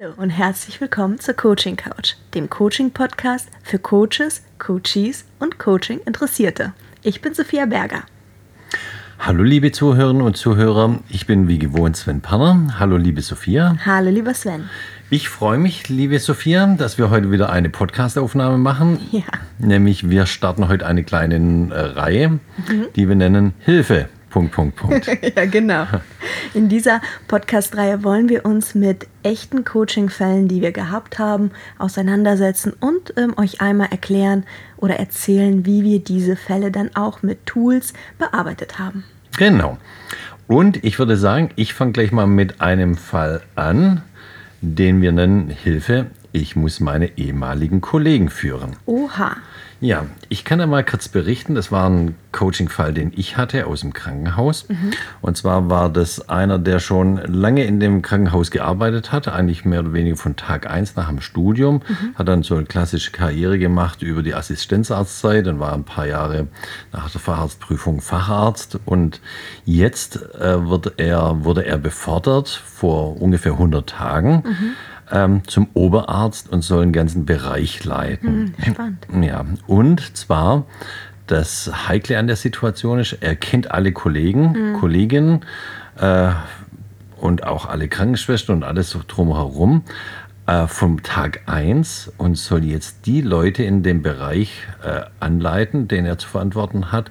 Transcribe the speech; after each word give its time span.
Hallo 0.00 0.14
und 0.16 0.30
herzlich 0.30 0.80
willkommen 0.80 1.18
zur 1.18 1.34
Coaching 1.34 1.74
Couch, 1.74 2.14
dem 2.32 2.48
Coaching-Podcast 2.48 3.48
für 3.64 3.80
Coaches, 3.80 4.42
Coaches 4.58 5.24
und 5.40 5.58
Coaching-Interessierte. 5.58 6.72
Ich 7.02 7.20
bin 7.20 7.34
Sophia 7.34 7.66
Berger. 7.66 8.04
Hallo 9.18 9.42
liebe 9.42 9.72
Zuhörerinnen 9.72 10.22
und 10.22 10.36
Zuhörer, 10.36 11.00
ich 11.08 11.26
bin 11.26 11.48
wie 11.48 11.58
gewohnt 11.58 11.96
Sven 11.96 12.20
Panner. 12.20 12.78
Hallo 12.78 12.96
liebe 12.96 13.22
Sophia. 13.22 13.76
Hallo 13.84 14.10
lieber 14.10 14.34
Sven. 14.34 14.70
Ich 15.10 15.28
freue 15.28 15.58
mich, 15.58 15.88
liebe 15.88 16.20
Sophia, 16.20 16.76
dass 16.76 16.96
wir 16.96 17.10
heute 17.10 17.32
wieder 17.32 17.50
eine 17.50 17.68
Podcast-Aufnahme 17.68 18.58
machen. 18.58 19.00
Ja. 19.10 19.24
Nämlich 19.58 20.08
wir 20.08 20.26
starten 20.26 20.68
heute 20.68 20.86
eine 20.86 21.02
kleine 21.02 21.74
äh, 21.74 21.80
Reihe, 21.80 22.28
mhm. 22.28 22.86
die 22.94 23.08
wir 23.08 23.16
nennen 23.16 23.52
Hilfe. 23.58 24.08
Punkt, 24.38 24.54
Punkt, 24.54 24.76
Punkt. 24.76 25.06
ja, 25.36 25.46
genau. 25.46 25.84
In 26.54 26.68
dieser 26.68 27.00
Podcast-Reihe 27.26 28.04
wollen 28.04 28.28
wir 28.28 28.44
uns 28.44 28.76
mit 28.76 29.08
echten 29.24 29.64
Coaching-Fällen, 29.64 30.46
die 30.46 30.62
wir 30.62 30.70
gehabt 30.70 31.18
haben, 31.18 31.50
auseinandersetzen 31.76 32.72
und 32.78 33.14
ähm, 33.16 33.34
euch 33.36 33.60
einmal 33.60 33.88
erklären 33.90 34.44
oder 34.76 34.94
erzählen, 34.94 35.66
wie 35.66 35.82
wir 35.82 35.98
diese 35.98 36.36
Fälle 36.36 36.70
dann 36.70 36.94
auch 36.94 37.24
mit 37.24 37.46
Tools 37.46 37.94
bearbeitet 38.16 38.78
haben. 38.78 39.02
Genau. 39.36 39.76
Und 40.46 40.84
ich 40.84 41.00
würde 41.00 41.16
sagen, 41.16 41.50
ich 41.56 41.74
fange 41.74 41.90
gleich 41.90 42.12
mal 42.12 42.28
mit 42.28 42.60
einem 42.60 42.96
Fall 42.96 43.42
an, 43.56 44.02
den 44.60 45.02
wir 45.02 45.10
nennen 45.10 45.50
Hilfe. 45.50 46.06
Ich 46.30 46.54
muss 46.54 46.78
meine 46.78 47.18
ehemaligen 47.18 47.80
Kollegen 47.80 48.30
führen. 48.30 48.76
Oha. 48.86 49.36
Ja, 49.80 50.06
ich 50.28 50.44
kann 50.44 50.58
da 50.58 50.66
mal 50.66 50.84
kurz 50.84 51.08
berichten. 51.08 51.54
Das 51.54 51.70
war 51.70 51.88
ein 51.88 52.16
Coaching-Fall, 52.32 52.92
den 52.92 53.12
ich 53.14 53.36
hatte 53.36 53.66
aus 53.66 53.82
dem 53.82 53.92
Krankenhaus. 53.92 54.68
Mhm. 54.68 54.90
Und 55.20 55.36
zwar 55.36 55.70
war 55.70 55.88
das 55.88 56.28
einer, 56.28 56.58
der 56.58 56.80
schon 56.80 57.16
lange 57.18 57.64
in 57.64 57.78
dem 57.78 58.02
Krankenhaus 58.02 58.50
gearbeitet 58.50 59.12
hat, 59.12 59.28
eigentlich 59.28 59.64
mehr 59.64 59.80
oder 59.80 59.92
weniger 59.92 60.16
von 60.16 60.34
Tag 60.34 60.68
1 60.68 60.96
nach 60.96 61.08
dem 61.08 61.20
Studium. 61.20 61.82
Mhm. 61.86 62.14
Hat 62.16 62.26
dann 62.26 62.42
so 62.42 62.56
eine 62.56 62.64
klassische 62.64 63.12
Karriere 63.12 63.58
gemacht 63.58 64.02
über 64.02 64.24
die 64.24 64.34
Assistenzarztzeit. 64.34 65.46
Dann 65.46 65.60
war 65.60 65.72
ein 65.74 65.84
paar 65.84 66.06
Jahre 66.06 66.48
nach 66.92 67.08
der 67.10 67.20
Facharztprüfung 67.20 68.00
Facharzt. 68.00 68.80
Und 68.84 69.20
jetzt 69.64 70.16
äh, 70.34 70.68
wird 70.68 70.94
er, 70.96 71.44
wurde 71.44 71.64
er 71.64 71.78
befördert 71.78 72.48
vor 72.48 73.20
ungefähr 73.22 73.52
100 73.52 73.88
Tagen. 73.88 74.42
Mhm 74.44 74.72
ähm, 75.12 75.42
zum 75.46 75.68
Oberarzt 75.74 76.50
und 76.50 76.62
soll 76.62 76.82
einen 76.82 76.92
ganzen 76.92 77.26
Bereich 77.26 77.84
leiten. 77.84 78.54
Hm, 78.56 78.72
spannend. 78.72 79.06
Ja, 79.22 79.44
und 79.66 80.16
zwar 80.16 80.66
das 81.26 81.70
Heikle 81.88 82.18
an 82.18 82.26
der 82.26 82.36
Situation 82.36 82.98
ist, 82.98 83.18
er 83.20 83.36
kennt 83.36 83.70
alle 83.70 83.92
Kollegen, 83.92 84.52
mhm. 84.52 84.80
Kolleginnen 84.80 85.44
äh, 85.98 86.30
und 87.18 87.44
auch 87.44 87.66
alle 87.66 87.88
Krankenschwestern 87.88 88.56
und 88.56 88.64
alles 88.64 88.96
drumherum 89.06 89.82
äh, 90.46 90.66
vom 90.66 91.02
Tag 91.02 91.42
1 91.46 92.12
und 92.16 92.36
soll 92.36 92.64
jetzt 92.64 93.06
die 93.06 93.20
Leute 93.20 93.62
in 93.62 93.82
dem 93.82 94.02
Bereich 94.02 94.66
äh, 94.82 95.02
anleiten, 95.20 95.88
den 95.88 96.06
er 96.06 96.18
zu 96.18 96.28
verantworten 96.28 96.90
hat, 96.90 97.10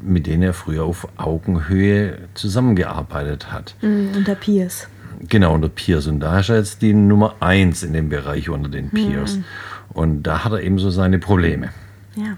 mit 0.00 0.26
denen 0.26 0.42
er 0.42 0.52
früher 0.52 0.84
auf 0.84 1.08
Augenhöhe 1.16 2.18
zusammengearbeitet 2.34 3.52
hat. 3.52 3.74
Mhm, 3.80 4.10
unter 4.16 4.34
Peers. 4.34 4.88
Genau, 5.28 5.54
unter 5.54 5.68
Peers. 5.68 6.06
Und 6.06 6.20
da 6.20 6.40
ist 6.40 6.48
er 6.48 6.56
jetzt 6.56 6.82
die 6.82 6.94
Nummer 6.94 7.36
eins 7.40 7.82
in 7.82 7.92
dem 7.92 8.08
Bereich 8.08 8.48
unter 8.48 8.68
den 8.68 8.90
Peers. 8.90 9.36
Mhm. 9.36 9.44
Und 9.92 10.22
da 10.24 10.44
hat 10.44 10.52
er 10.52 10.62
eben 10.62 10.78
so 10.78 10.90
seine 10.90 11.18
Probleme. 11.18 11.70
Ja. 12.16 12.36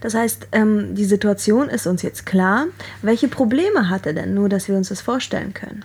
Das 0.00 0.14
heißt, 0.14 0.48
ähm, 0.52 0.94
die 0.94 1.04
Situation 1.04 1.68
ist 1.68 1.86
uns 1.86 2.02
jetzt 2.02 2.26
klar. 2.26 2.66
Welche 3.02 3.28
Probleme 3.28 3.88
hat 3.88 4.06
er 4.06 4.12
denn? 4.12 4.34
Nur, 4.34 4.48
dass 4.48 4.68
wir 4.68 4.76
uns 4.76 4.88
das 4.88 5.00
vorstellen 5.00 5.54
können. 5.54 5.84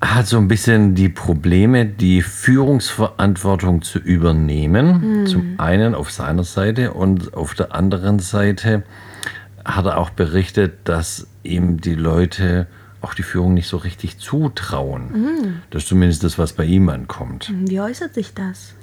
Er 0.00 0.16
hat 0.16 0.26
so 0.26 0.36
ein 0.36 0.48
bisschen 0.48 0.94
die 0.94 1.08
Probleme, 1.08 1.86
die 1.86 2.20
Führungsverantwortung 2.22 3.82
zu 3.82 3.98
übernehmen. 3.98 5.20
Mhm. 5.20 5.26
Zum 5.26 5.54
einen 5.58 5.94
auf 5.94 6.10
seiner 6.10 6.44
Seite 6.44 6.92
und 6.92 7.34
auf 7.34 7.54
der 7.54 7.74
anderen 7.74 8.18
Seite 8.18 8.82
hat 9.64 9.86
er 9.86 9.98
auch 9.98 10.10
berichtet, 10.10 10.74
dass 10.84 11.26
ihm 11.42 11.80
die 11.80 11.94
Leute 11.94 12.66
auch 13.06 13.14
die 13.14 13.22
Führung 13.22 13.54
nicht 13.54 13.68
so 13.68 13.76
richtig 13.76 14.18
zutrauen. 14.18 15.12
Mhm. 15.12 15.62
Das 15.70 15.84
ist 15.84 15.88
zumindest 15.88 16.24
das, 16.24 16.38
was 16.38 16.52
bei 16.52 16.64
ihm 16.64 16.88
ankommt. 16.88 17.52
Wie 17.54 17.80
äußert 17.80 18.14
sich 18.14 18.34
das? 18.34 18.74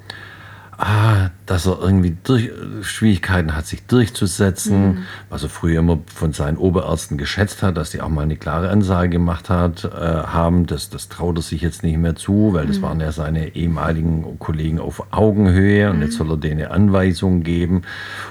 Ah, 0.78 1.30
dass 1.46 1.66
er 1.66 1.78
irgendwie 1.80 2.16
durch, 2.24 2.50
Schwierigkeiten 2.82 3.54
hat, 3.54 3.66
sich 3.66 3.86
durchzusetzen, 3.86 4.86
mhm. 4.86 4.98
was 5.28 5.42
er 5.42 5.48
früher 5.48 5.80
immer 5.80 6.00
von 6.14 6.32
seinen 6.32 6.56
Oberärzten 6.56 7.18
geschätzt 7.18 7.62
hat, 7.62 7.76
dass 7.76 7.90
die 7.90 8.00
auch 8.00 8.08
mal 8.08 8.22
eine 8.22 8.36
klare 8.36 8.70
Ansage 8.70 9.10
gemacht 9.10 9.50
hat, 9.50 9.84
äh, 9.84 9.88
haben. 9.88 10.66
Das, 10.66 10.90
das 10.90 11.08
traut 11.08 11.36
er 11.38 11.42
sich 11.42 11.60
jetzt 11.60 11.82
nicht 11.82 11.98
mehr 11.98 12.16
zu, 12.16 12.52
weil 12.52 12.66
das 12.66 12.78
mhm. 12.78 12.82
waren 12.82 13.00
ja 13.00 13.12
seine 13.12 13.54
ehemaligen 13.54 14.38
Kollegen 14.38 14.78
auf 14.78 15.12
Augenhöhe 15.12 15.90
und 15.90 15.96
mhm. 15.96 16.02
jetzt 16.02 16.16
soll 16.16 16.30
er 16.30 16.36
denen 16.36 16.66
Anweisungen 16.66 17.42
geben 17.42 17.82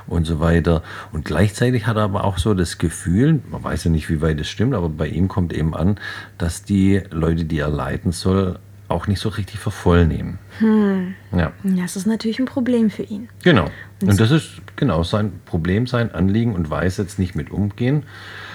und 0.07 0.25
so 0.25 0.39
weiter. 0.39 0.83
Und 1.11 1.25
gleichzeitig 1.25 1.87
hat 1.87 1.97
er 1.97 2.03
aber 2.03 2.23
auch 2.23 2.37
so 2.37 2.53
das 2.53 2.77
Gefühl, 2.77 3.41
man 3.51 3.63
weiß 3.63 3.85
ja 3.85 3.91
nicht, 3.91 4.09
wie 4.09 4.21
weit 4.21 4.39
es 4.39 4.49
stimmt, 4.49 4.73
aber 4.73 4.89
bei 4.89 5.07
ihm 5.07 5.27
kommt 5.27 5.53
eben 5.53 5.75
an, 5.75 5.99
dass 6.37 6.63
die 6.63 7.01
Leute, 7.11 7.45
die 7.45 7.59
er 7.59 7.69
leiten 7.69 8.11
soll, 8.11 8.59
auch 8.93 9.07
nicht 9.07 9.19
so 9.19 9.29
richtig 9.29 9.59
für 9.59 9.71
voll 9.71 10.05
nehmen. 10.05 10.39
Hm. 10.59 11.15
Ja. 11.35 11.51
Das 11.63 11.95
ist 11.95 12.05
natürlich 12.05 12.39
ein 12.39 12.45
Problem 12.45 12.89
für 12.89 13.03
ihn. 13.03 13.29
Genau. 13.43 13.65
Und 14.01 14.19
das 14.19 14.31
ist 14.31 14.61
genau 14.75 15.03
sein 15.03 15.33
Problem, 15.45 15.87
sein 15.87 16.13
Anliegen 16.13 16.53
und 16.53 16.69
weiß 16.69 16.97
jetzt 16.97 17.19
nicht 17.19 17.35
mit 17.35 17.51
umgehen. 17.51 18.03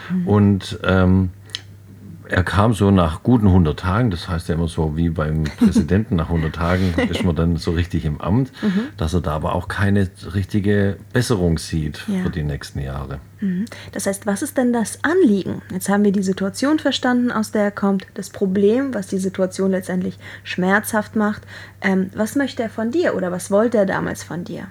Hm. 0.08 0.26
Und 0.26 0.78
ähm, 0.84 1.30
er 2.30 2.44
kam 2.44 2.74
so 2.74 2.90
nach 2.90 3.22
guten 3.22 3.46
100 3.46 3.78
Tagen, 3.78 4.10
das 4.10 4.28
heißt 4.28 4.48
ja 4.48 4.54
immer 4.54 4.68
so 4.68 4.96
wie 4.96 5.10
beim 5.10 5.44
Präsidenten, 5.58 6.16
nach 6.16 6.28
100 6.28 6.54
Tagen 6.54 6.94
ist 7.10 7.24
man 7.24 7.34
dann 7.34 7.56
so 7.56 7.72
richtig 7.72 8.04
im 8.04 8.20
Amt, 8.20 8.52
mhm. 8.62 8.88
dass 8.96 9.14
er 9.14 9.20
da 9.20 9.32
aber 9.32 9.54
auch 9.54 9.68
keine 9.68 10.08
richtige 10.34 10.96
Besserung 11.12 11.58
sieht 11.58 12.04
ja. 12.06 12.22
für 12.22 12.30
die 12.30 12.42
nächsten 12.42 12.80
Jahre. 12.80 13.18
Mhm. 13.40 13.64
Das 13.92 14.06
heißt, 14.06 14.26
was 14.26 14.42
ist 14.42 14.56
denn 14.56 14.72
das 14.72 15.04
Anliegen? 15.04 15.62
Jetzt 15.72 15.88
haben 15.88 16.04
wir 16.04 16.12
die 16.12 16.22
Situation 16.22 16.78
verstanden, 16.78 17.30
aus 17.30 17.52
der 17.52 17.62
er 17.62 17.70
kommt, 17.70 18.06
das 18.14 18.30
Problem, 18.30 18.94
was 18.94 19.06
die 19.06 19.18
Situation 19.18 19.70
letztendlich 19.70 20.18
schmerzhaft 20.44 21.16
macht. 21.16 21.42
Ähm, 21.80 22.10
was 22.14 22.34
möchte 22.34 22.62
er 22.62 22.70
von 22.70 22.90
dir 22.90 23.14
oder 23.14 23.32
was 23.32 23.50
wollte 23.50 23.78
er 23.78 23.86
damals 23.86 24.22
von 24.22 24.44
dir? 24.44 24.66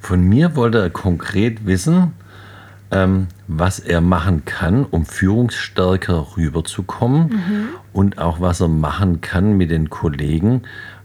Von 0.00 0.22
mir 0.22 0.54
wollte 0.56 0.78
er 0.78 0.90
konkret 0.90 1.66
wissen, 1.66 2.12
ähm, 2.90 3.28
was 3.48 3.78
er 3.78 4.00
machen 4.00 4.44
kann, 4.44 4.84
um 4.84 5.04
führungsstärker 5.06 6.36
rüberzukommen 6.36 7.28
mhm. 7.28 7.68
und 7.92 8.18
auch 8.18 8.40
was 8.40 8.60
er 8.60 8.68
machen 8.68 9.20
kann 9.20 9.56
mit 9.56 9.70
den 9.70 9.90
Kollegen, 9.90 10.62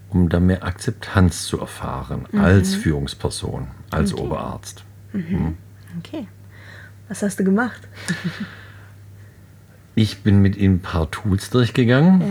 um 0.09 0.29
da 0.29 0.39
mehr 0.39 0.63
Akzeptanz 0.63 1.45
zu 1.45 1.59
erfahren 1.59 2.25
mhm. 2.31 2.39
als 2.39 2.75
Führungsperson, 2.75 3.67
als 3.89 4.13
okay. 4.13 4.23
Oberarzt. 4.23 4.83
Mhm. 5.13 5.21
mhm. 5.29 5.57
Okay. 5.99 6.27
Was 7.09 7.21
hast 7.23 7.39
du 7.39 7.43
gemacht? 7.43 7.81
ich 9.95 10.23
bin 10.23 10.41
mit 10.41 10.55
ihm 10.55 10.75
ein 10.75 10.79
paar 10.79 11.11
Tools 11.11 11.49
durchgegangen. 11.49 12.21
Ja. 12.21 12.27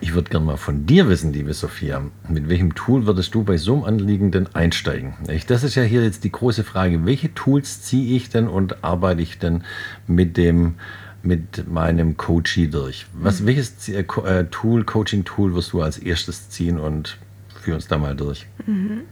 Ich 0.00 0.14
würde 0.14 0.30
gerne 0.30 0.46
mal 0.46 0.56
von 0.56 0.86
dir 0.86 1.08
wissen, 1.08 1.32
liebe 1.32 1.52
Sophia, 1.52 2.02
mit 2.28 2.48
welchem 2.48 2.74
Tool 2.74 3.06
würdest 3.06 3.34
du 3.34 3.42
bei 3.42 3.56
so 3.56 3.74
einem 3.74 3.84
Anliegen 3.84 4.30
denn 4.30 4.46
einsteigen? 4.54 5.14
Das 5.48 5.64
ist 5.64 5.74
ja 5.74 5.82
hier 5.82 6.04
jetzt 6.04 6.22
die 6.22 6.30
große 6.30 6.62
Frage. 6.62 7.04
Welche 7.04 7.34
Tools 7.34 7.82
ziehe 7.82 8.16
ich 8.16 8.28
denn 8.28 8.46
und 8.46 8.84
arbeite 8.84 9.20
ich 9.20 9.38
denn 9.38 9.64
mit 10.06 10.36
dem 10.36 10.76
mit 11.22 11.68
meinem 11.68 12.16
Coachie 12.16 12.68
durch? 12.68 13.06
Was, 13.12 13.40
mhm. 13.40 13.46
Welches 13.46 13.88
äh, 13.88 14.00
äh, 14.00 14.44
Tool, 14.50 14.84
Coaching-Tool 14.84 15.54
wirst 15.54 15.72
du 15.72 15.82
als 15.82 15.98
erstes 15.98 16.48
ziehen 16.48 16.78
und 16.78 17.18
führ 17.60 17.74
uns 17.74 17.88
da 17.88 17.98
mal 17.98 18.16
durch. 18.16 18.46
Mhm. 18.66 19.02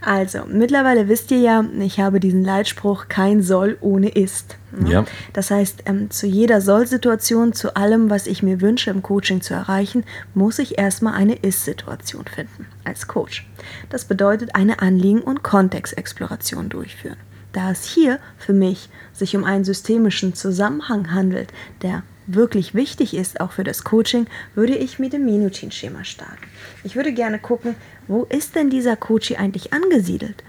Also, 0.00 0.44
mittlerweile 0.46 1.08
wisst 1.08 1.30
ihr 1.30 1.38
ja, 1.38 1.64
ich 1.80 2.00
habe 2.00 2.20
diesen 2.20 2.44
Leitspruch, 2.44 3.08
kein 3.08 3.42
Soll 3.42 3.76
ohne 3.80 4.08
Ist. 4.08 4.56
Ne? 4.72 4.90
Ja. 4.90 5.04
Das 5.32 5.50
heißt, 5.50 5.82
ähm, 5.86 6.10
zu 6.10 6.26
jeder 6.26 6.60
Soll-Situation, 6.60 7.52
zu 7.52 7.76
allem, 7.76 8.10
was 8.10 8.26
ich 8.26 8.42
mir 8.42 8.60
wünsche 8.60 8.90
im 8.90 9.02
Coaching 9.02 9.40
zu 9.40 9.54
erreichen, 9.54 10.04
muss 10.34 10.58
ich 10.58 10.78
erstmal 10.78 11.14
eine 11.14 11.34
Ist-Situation 11.34 12.24
finden 12.26 12.66
als 12.84 13.06
Coach. 13.06 13.48
Das 13.90 14.04
bedeutet 14.04 14.54
eine 14.54 14.80
Anliegen- 14.80 15.22
und 15.22 15.42
Kontextexploration 15.42 16.68
durchführen. 16.68 17.16
Da 17.52 17.70
es 17.70 17.84
hier 17.84 18.18
für 18.36 18.52
mich 18.52 18.90
sich 19.12 19.34
um 19.34 19.44
einen 19.44 19.64
systemischen 19.64 20.34
Zusammenhang 20.34 21.12
handelt, 21.12 21.52
der 21.82 22.02
wirklich 22.26 22.74
wichtig 22.74 23.14
ist, 23.14 23.40
auch 23.40 23.52
für 23.52 23.64
das 23.64 23.84
Coaching, 23.84 24.26
würde 24.54 24.74
ich 24.74 24.98
mit 24.98 25.12
dem 25.12 25.24
Minutin-Schema 25.24 26.04
starten. 26.04 26.46
Ich 26.84 26.96
würde 26.96 27.12
gerne 27.12 27.38
gucken, 27.38 27.74
wo 28.08 28.24
ist 28.24 28.54
denn 28.54 28.70
dieser 28.70 28.96
Coach 28.96 29.32
eigentlich 29.32 29.72
angesiedelt? 29.72 30.42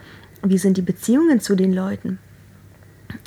Wie 0.44 0.58
sind 0.58 0.78
die 0.78 0.82
Beziehungen 0.82 1.40
zu 1.40 1.56
den 1.56 1.74
Leuten? 1.74 2.20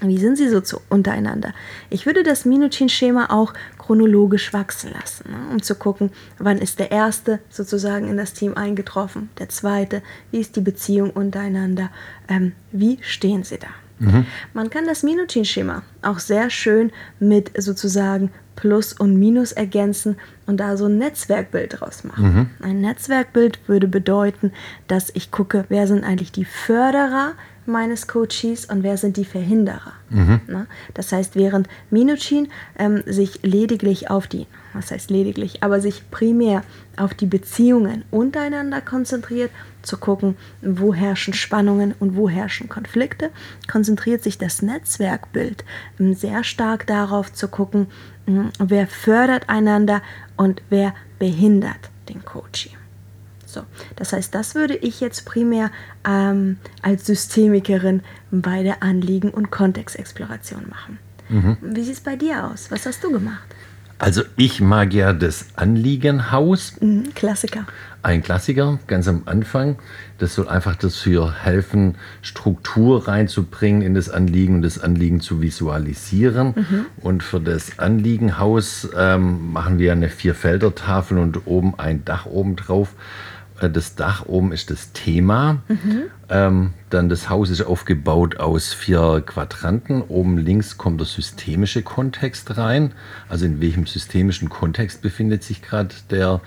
Wie 0.03 0.19
sind 0.19 0.37
sie 0.37 0.49
so 0.49 0.61
zu, 0.61 0.81
untereinander? 0.89 1.53
Ich 1.89 2.07
würde 2.07 2.23
das 2.23 2.45
Minutin-Schema 2.45 3.31
auch 3.31 3.55
chronologisch 3.79 4.53
wachsen 4.53 4.93
lassen, 4.93 5.31
ne, 5.31 5.53
um 5.53 5.63
zu 5.63 5.75
gucken, 5.75 6.11
wann 6.39 6.59
ist 6.59 6.79
der 6.79 6.91
Erste 6.91 7.41
sozusagen 7.49 8.09
in 8.09 8.17
das 8.17 8.33
Team 8.33 8.55
eingetroffen, 8.57 9.31
der 9.39 9.49
Zweite, 9.49 10.03
wie 10.31 10.41
ist 10.41 10.57
die 10.57 10.61
Beziehung 10.61 11.11
untereinander, 11.11 11.91
ähm, 12.29 12.53
wie 12.73 12.99
stehen 13.03 13.43
sie 13.43 13.59
da? 13.59 13.69
Mhm. 14.01 14.27
Man 14.55 14.71
kann 14.71 14.87
das 14.87 15.03
Minutin-Schema 15.03 15.83
auch 16.03 16.19
sehr 16.19 16.51
schön 16.51 16.91
mit 17.21 17.53
sozusagen 17.57 18.31
Plus 18.57 18.93
und 18.93 19.19
Minus 19.19 19.53
ergänzen 19.53 20.17
und 20.47 20.59
da 20.59 20.77
so 20.77 20.87
ein 20.87 20.99
Netzwerkbild 20.99 21.81
draus 21.81 22.05
machen. 22.05 22.25
Mhm. 22.25 22.67
Ein 22.67 22.81
Netzwerkbild 22.81 23.59
würde 23.69 23.89
bedeuten, 23.89 24.53
dass 24.89 25.11
ich 25.15 25.31
gucke, 25.31 25.65
wer 25.69 25.87
sind 25.87 26.05
eigentlich 26.05 26.33
die 26.33 26.45
Förderer 26.45 27.33
meines 27.67 28.07
Coaches 28.07 28.67
und 28.67 28.83
wer 28.83 28.97
sind 28.97 29.17
die 29.17 29.25
Verhinderer. 29.25 29.93
Mhm. 30.11 30.67
Das 30.95 31.13
heißt, 31.13 31.37
während 31.37 31.69
Minuchin 31.91 32.49
ähm, 32.79 33.03
sich 33.07 33.41
lediglich 33.43 34.11
auf 34.11 34.27
die, 34.27 34.47
was 34.73 34.91
heißt 34.91 35.11
lediglich, 35.11 35.63
aber 35.63 35.81
sich 35.81 36.11
primär 36.11 36.63
auf 36.97 37.15
die 37.15 37.27
Beziehungen 37.27 38.05
untereinander 38.11 38.81
konzentriert, 38.81 39.51
zu 39.83 39.97
gucken, 39.97 40.37
wo 40.63 40.95
herrschen 40.95 41.35
Spannungen 41.35 41.95
und 41.99 42.17
wo 42.17 42.29
herrschen 42.29 42.69
Konflikte, 42.69 43.31
konzentriert 43.71 44.23
sich 44.23 44.39
das 44.39 44.63
Netzwerkbild 44.63 45.65
ähm, 45.99 46.15
sehr 46.15 46.45
stark 46.45 46.87
darauf 46.87 47.33
zu 47.33 47.49
gucken, 47.49 47.87
ähm, 48.27 48.51
wer 48.59 48.87
fördert 48.87 49.49
einander 49.49 50.03
und 50.37 50.63
wer 50.69 50.95
behindert 51.19 51.91
den 52.09 52.25
Coaching. 52.25 52.73
So, 53.47 53.63
das 53.97 54.13
heißt, 54.13 54.35
das 54.35 54.55
würde 54.55 54.77
ich 54.77 55.01
jetzt 55.01 55.27
primär 55.27 55.71
ähm, 56.07 56.59
als 56.83 57.07
Systemikerin 57.07 58.03
bei 58.31 58.63
der 58.63 58.83
Anliegen- 58.83 59.31
und 59.31 59.51
Kontextexploration 59.51 60.69
machen. 60.69 60.99
Mhm. 61.29 61.57
Wie 61.61 61.83
sieht 61.83 61.95
es 61.95 62.01
bei 62.01 62.17
dir 62.17 62.45
aus? 62.45 62.71
Was 62.71 62.87
hast 62.87 63.03
du 63.03 63.11
gemacht? 63.11 63.55
Also 63.99 64.23
ich 64.37 64.61
mag 64.61 64.95
ja 64.95 65.13
das 65.13 65.47
Anliegenhaus. 65.57 66.75
Mhm, 66.81 67.13
Klassiker. 67.15 67.67
Ein 68.03 68.23
Klassiker, 68.23 68.79
ganz 68.87 69.09
am 69.09 69.23
Anfang. 69.27 69.77
Das 70.19 70.35
soll 70.35 70.49
einfach 70.49 70.75
dafür 70.77 71.33
helfen, 71.33 71.97
Struktur 72.23 73.07
reinzubringen 73.07 73.83
in 73.83 73.95
das 73.95 74.09
Anliegen 74.09 74.57
und 74.57 74.63
das 74.63 74.79
Anliegen 74.79 75.21
zu 75.21 75.43
visualisieren. 75.43 76.55
Mhm. 76.57 76.87
Und 77.03 77.23
für 77.23 77.41
das 77.41 77.79
Anliegenhaus 77.79 78.89
ähm, 78.97 79.53
machen 79.53 79.79
wir 79.79 79.93
eine 79.93 80.09
Vierfelder-Tafel 80.09 81.19
und 81.19 81.47
oben 81.47 81.79
ein 81.79 82.05
Dach 82.05 82.25
oben 82.25 82.57
drauf. 82.57 82.95
Äh, 83.61 83.71
das 83.71 83.95
Dach 83.95 84.27
oben 84.27 84.53
ist 84.53 84.71
das 84.71 84.93
Thema. 84.93 85.63
Mhm. 85.69 86.03
Ähm, 86.29 86.71
dann 86.89 87.09
das 87.09 87.29
Haus 87.29 87.51
ist 87.51 87.63
aufgebaut 87.63 88.39
aus 88.39 88.73
vier 88.73 89.23
Quadranten. 89.25 90.03
Oben 90.03 90.39
links 90.39 90.79
kommt 90.79 91.01
der 91.01 91.07
systemische 91.07 91.83
Kontext 91.83 92.57
rein. 92.57 92.93
Also 93.29 93.45
in 93.45 93.61
welchem 93.61 93.87
systemischen 93.87 94.49
Kontext 94.49 95.03
befindet 95.03 95.45
sich 95.45 95.63
gerade 95.63 95.95
der, 96.11 96.41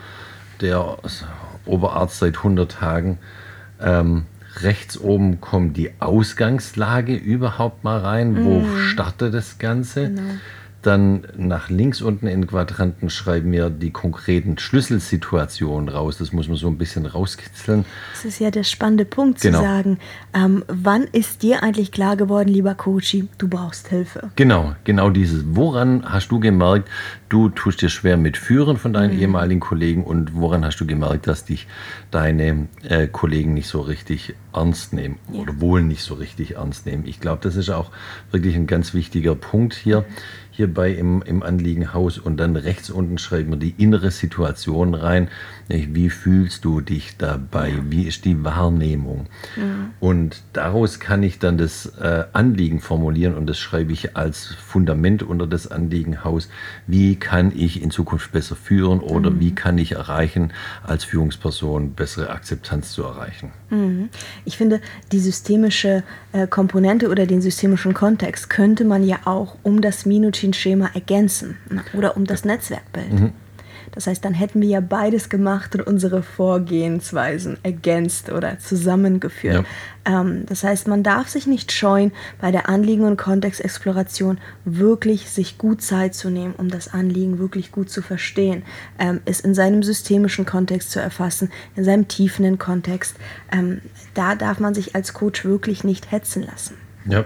der 0.64 0.98
Oberarzt 1.66 2.20
seit 2.20 2.38
100 2.38 2.72
Tagen. 2.72 3.20
Ähm, 3.80 4.26
rechts 4.62 4.98
oben 4.98 5.42
kommt 5.42 5.78
die 5.78 5.92
Ausgangslage 6.00 7.16
überhaupt 7.16 7.84
mal 7.84 8.00
rein. 8.00 8.34
Mhm. 8.34 8.46
Wo 8.46 8.78
startet 8.78 9.34
das 9.34 9.60
Ganze? 9.60 10.10
Genau. 10.10 10.22
Dann 10.84 11.26
nach 11.38 11.70
links 11.70 12.02
unten 12.02 12.28
in 12.28 12.46
Quadranten 12.46 13.10
schreiben 13.10 13.54
wir 13.54 13.70
die 13.70 13.92
konkreten 13.92 14.58
Schlüsselsituationen 14.58 15.88
raus. 15.88 16.18
Das 16.18 16.34
muss 16.34 16.50
man 16.50 16.58
so 16.58 16.68
ein 16.68 16.78
bisschen 16.78 17.06
rauskitzeln. 17.06 17.86
Das 18.12 18.26
ist 18.26 18.40
ja 18.40 18.52
der 18.52 18.66
spannende 18.66 19.06
Punkt 19.06 19.40
genau. 19.40 19.60
zu 19.60 19.64
sagen, 19.64 19.98
ähm, 20.34 20.66
wann 20.68 21.04
ist 21.06 21.42
dir 21.42 21.64
eigentlich 21.64 21.94
klar 21.94 22.18
geworden, 22.18 22.50
lieber 22.50 22.76
Coachy, 22.76 23.30
du 23.38 23.48
brauchst 23.48 23.88
Hilfe? 23.88 24.32
Genau, 24.36 24.76
genau 24.84 25.10
dieses. 25.10 25.44
Woran 25.56 26.04
hast 26.06 26.28
du 26.28 26.42
gemerkt, 26.42 26.90
du 27.30 27.48
tust 27.48 27.82
dir 27.82 27.90
schwer 27.90 28.18
mit 28.18 28.36
Führen 28.36 28.76
von 28.76 28.92
deinen 28.92 29.16
mhm. 29.16 29.22
ehemaligen 29.22 29.62
Kollegen 29.62 30.04
und 30.04 30.36
woran 30.36 30.66
hast 30.66 30.82
du 30.82 30.86
gemerkt, 30.86 31.28
dass 31.28 31.46
dich 31.46 31.66
deine 32.12 32.68
äh, 32.84 33.08
Kollegen 33.08 33.54
nicht 33.54 33.70
so 33.70 33.80
richtig 33.80 34.36
ernst 34.54 34.92
nehmen 34.92 35.18
ja. 35.32 35.40
oder 35.40 35.62
wohl 35.62 35.82
nicht 35.82 36.04
so 36.04 36.16
richtig 36.16 36.58
ernst 36.58 36.86
nehmen? 36.86 37.06
Ich 37.08 37.22
glaube, 37.22 37.40
das 37.42 37.56
ist 37.56 37.70
auch 37.70 37.90
wirklich 38.32 38.56
ein 38.56 38.68
ganz 38.68 38.94
wichtiger 38.94 39.36
Punkt 39.36 39.76
hier. 39.76 40.02
Mhm 40.02 40.43
hierbei 40.56 40.92
im, 40.92 41.22
im 41.24 41.44
Anliegenhaus 41.44 42.18
und 42.20 42.38
dann 42.38 42.56
rechts 42.56 42.90
unten 42.90 43.18
schreiben 43.18 43.50
wir 43.52 43.58
die 43.58 43.74
innere 43.78 44.12
Situation 44.12 44.94
rein. 44.94 45.30
Wie 45.68 46.10
fühlst 46.10 46.66
du 46.66 46.82
dich 46.82 47.18
dabei? 47.18 47.70
Ja. 47.70 47.78
Wie 47.90 48.04
ist 48.04 48.26
die 48.26 48.44
Wahrnehmung? 48.44 49.28
Ja. 49.56 49.64
Und 50.00 50.44
daraus 50.54 51.00
kann 51.00 51.24
ich 51.24 51.40
dann 51.40 51.58
das 51.58 51.86
äh, 52.00 52.26
Anliegen 52.34 52.80
formulieren 52.80 53.36
und 53.36 53.48
das 53.48 53.60
schreibe 53.60 53.94
ich 53.94 54.18
als 54.18 54.48
Fundament 54.48 55.24
unter 55.24 55.48
das 55.48 55.72
Anliegenhaus. 55.72 56.50
Wie 56.86 57.16
kann 57.16 57.52
ich 57.56 57.82
in 57.82 57.92
Zukunft 57.92 58.32
besser 58.32 58.56
führen 58.56 59.00
oder 59.00 59.30
mhm. 59.30 59.40
wie 59.40 59.56
kann 59.56 59.78
ich 59.78 59.94
erreichen, 59.94 60.52
als 60.84 61.06
Führungsperson 61.06 61.94
bessere 61.94 62.30
Akzeptanz 62.30 62.92
zu 62.92 63.04
erreichen? 63.04 63.52
Mhm. 63.70 64.10
Ich 64.46 64.58
finde, 64.58 64.82
die 65.12 65.20
systemische 65.20 66.04
äh, 66.34 66.48
Komponente 66.48 67.10
oder 67.10 67.26
den 67.26 67.42
systemischen 67.42 67.94
Kontext 67.94 68.50
könnte 68.50 68.84
man 68.84 69.04
ja 69.04 69.20
auch 69.26 69.56
um 69.64 69.82
das 69.82 70.06
Minuchin-Schema 70.06 70.92
ergänzen 70.94 71.58
ne? 71.70 71.84
oder 71.94 72.18
um 72.18 72.26
das 72.26 72.46
Netzwerkbild. 72.46 73.14
Mhm. 73.14 73.34
Das 73.96 74.08
heißt, 74.08 74.24
dann 74.26 74.34
hätten 74.34 74.62
wir 74.62 74.70
ja 74.70 74.80
beides 74.80 75.30
gemacht 75.30 75.76
und 75.76 75.86
unsere 75.86 76.24
Vorgehensweisen 76.24 77.58
ergänzt 77.64 78.32
oder 78.32 78.60
zusammengeführt. 78.60 79.66
Ja. 80.06 80.22
Ähm, 80.22 80.46
das 80.48 80.64
heißt, 80.64 80.88
man 80.88 81.04
darf 81.04 81.28
sich 81.30 81.48
nicht 81.48 81.72
scheuen, 81.72 82.12
bei 82.42 82.52
der 82.52 82.70
Anliegen- 82.70 83.06
und 83.06 83.18
Kontextexploration 83.18 84.40
wirklich 84.66 85.30
sich 85.30 85.58
gut 85.58 85.82
Zeit 85.82 86.16
zu 86.16 86.30
nehmen, 86.30 86.56
um 86.58 86.70
das 86.70 86.94
Anliegen 86.94 87.40
wirklich 87.40 87.72
gut 87.72 87.90
zu 87.90 88.02
verstehen, 88.02 88.64
ähm, 89.00 89.22
es 89.26 89.40
in 89.40 89.54
seinem 89.54 89.84
systemischen 89.84 90.46
Kontext 90.46 90.92
zu 90.92 91.00
erfassen, 91.00 91.52
in 91.76 91.84
seinem 91.84 92.08
tiefenden 92.08 92.58
Kontext. 92.58 93.16
Ähm, 93.52 93.82
da 94.14 94.36
darf 94.36 94.60
man 94.60 94.74
sich 94.74 94.96
als 94.96 95.14
Coach 95.14 95.46
wirklich 95.46 95.84
nicht 95.84 96.12
hetzen 96.12 96.44
lassen. 96.44 96.76
Ja. 97.06 97.26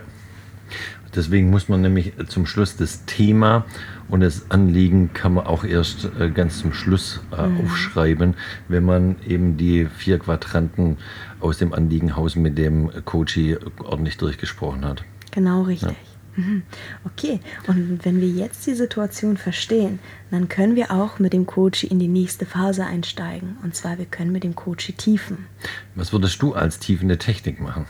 Deswegen 1.15 1.49
muss 1.49 1.69
man 1.69 1.81
nämlich 1.81 2.13
zum 2.27 2.45
Schluss 2.45 2.75
das 2.75 3.05
Thema 3.05 3.65
und 4.09 4.21
das 4.21 4.49
Anliegen 4.49 5.13
kann 5.13 5.33
man 5.33 5.45
auch 5.45 5.63
erst 5.63 6.09
äh, 6.19 6.29
ganz 6.29 6.59
zum 6.59 6.73
Schluss 6.73 7.21
äh, 7.31 7.47
mhm. 7.47 7.61
aufschreiben, 7.61 8.33
wenn 8.67 8.83
man 8.83 9.15
eben 9.27 9.57
die 9.57 9.85
vier 9.85 10.19
Quadranten 10.19 10.97
aus 11.39 11.57
dem 11.57 11.73
Anliegenhaus 11.73 12.35
mit 12.35 12.57
dem 12.57 12.89
Coachy 13.05 13.57
ordentlich 13.83 14.17
durchgesprochen 14.17 14.85
hat. 14.85 15.03
Genau 15.31 15.63
richtig. 15.63 15.89
Ja. 15.89 15.95
Mhm. 16.37 16.63
Okay, 17.03 17.39
und 17.65 18.05
wenn 18.05 18.21
wir 18.21 18.29
jetzt 18.29 18.65
die 18.67 18.75
Situation 18.75 19.37
verstehen, 19.37 19.99
dann 20.29 20.47
können 20.47 20.75
wir 20.75 20.91
auch 20.91 21.17
mit 21.17 21.33
dem 21.33 21.47
Coachy 21.47 21.87
in 21.87 21.97
die 21.97 22.07
nächste 22.07 22.45
Phase 22.45 22.85
einsteigen. 22.85 23.57
Und 23.63 23.75
zwar, 23.75 23.97
wir 23.97 24.05
können 24.05 24.31
mit 24.31 24.43
dem 24.43 24.55
Coachy 24.55 24.93
tiefen. 24.93 25.47
Was 25.95 26.13
würdest 26.13 26.41
du 26.41 26.53
als 26.53 26.77
tiefende 26.77 27.17
Technik 27.17 27.59
machen? 27.59 27.85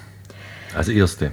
Als 0.74 0.88
erste. 0.88 1.32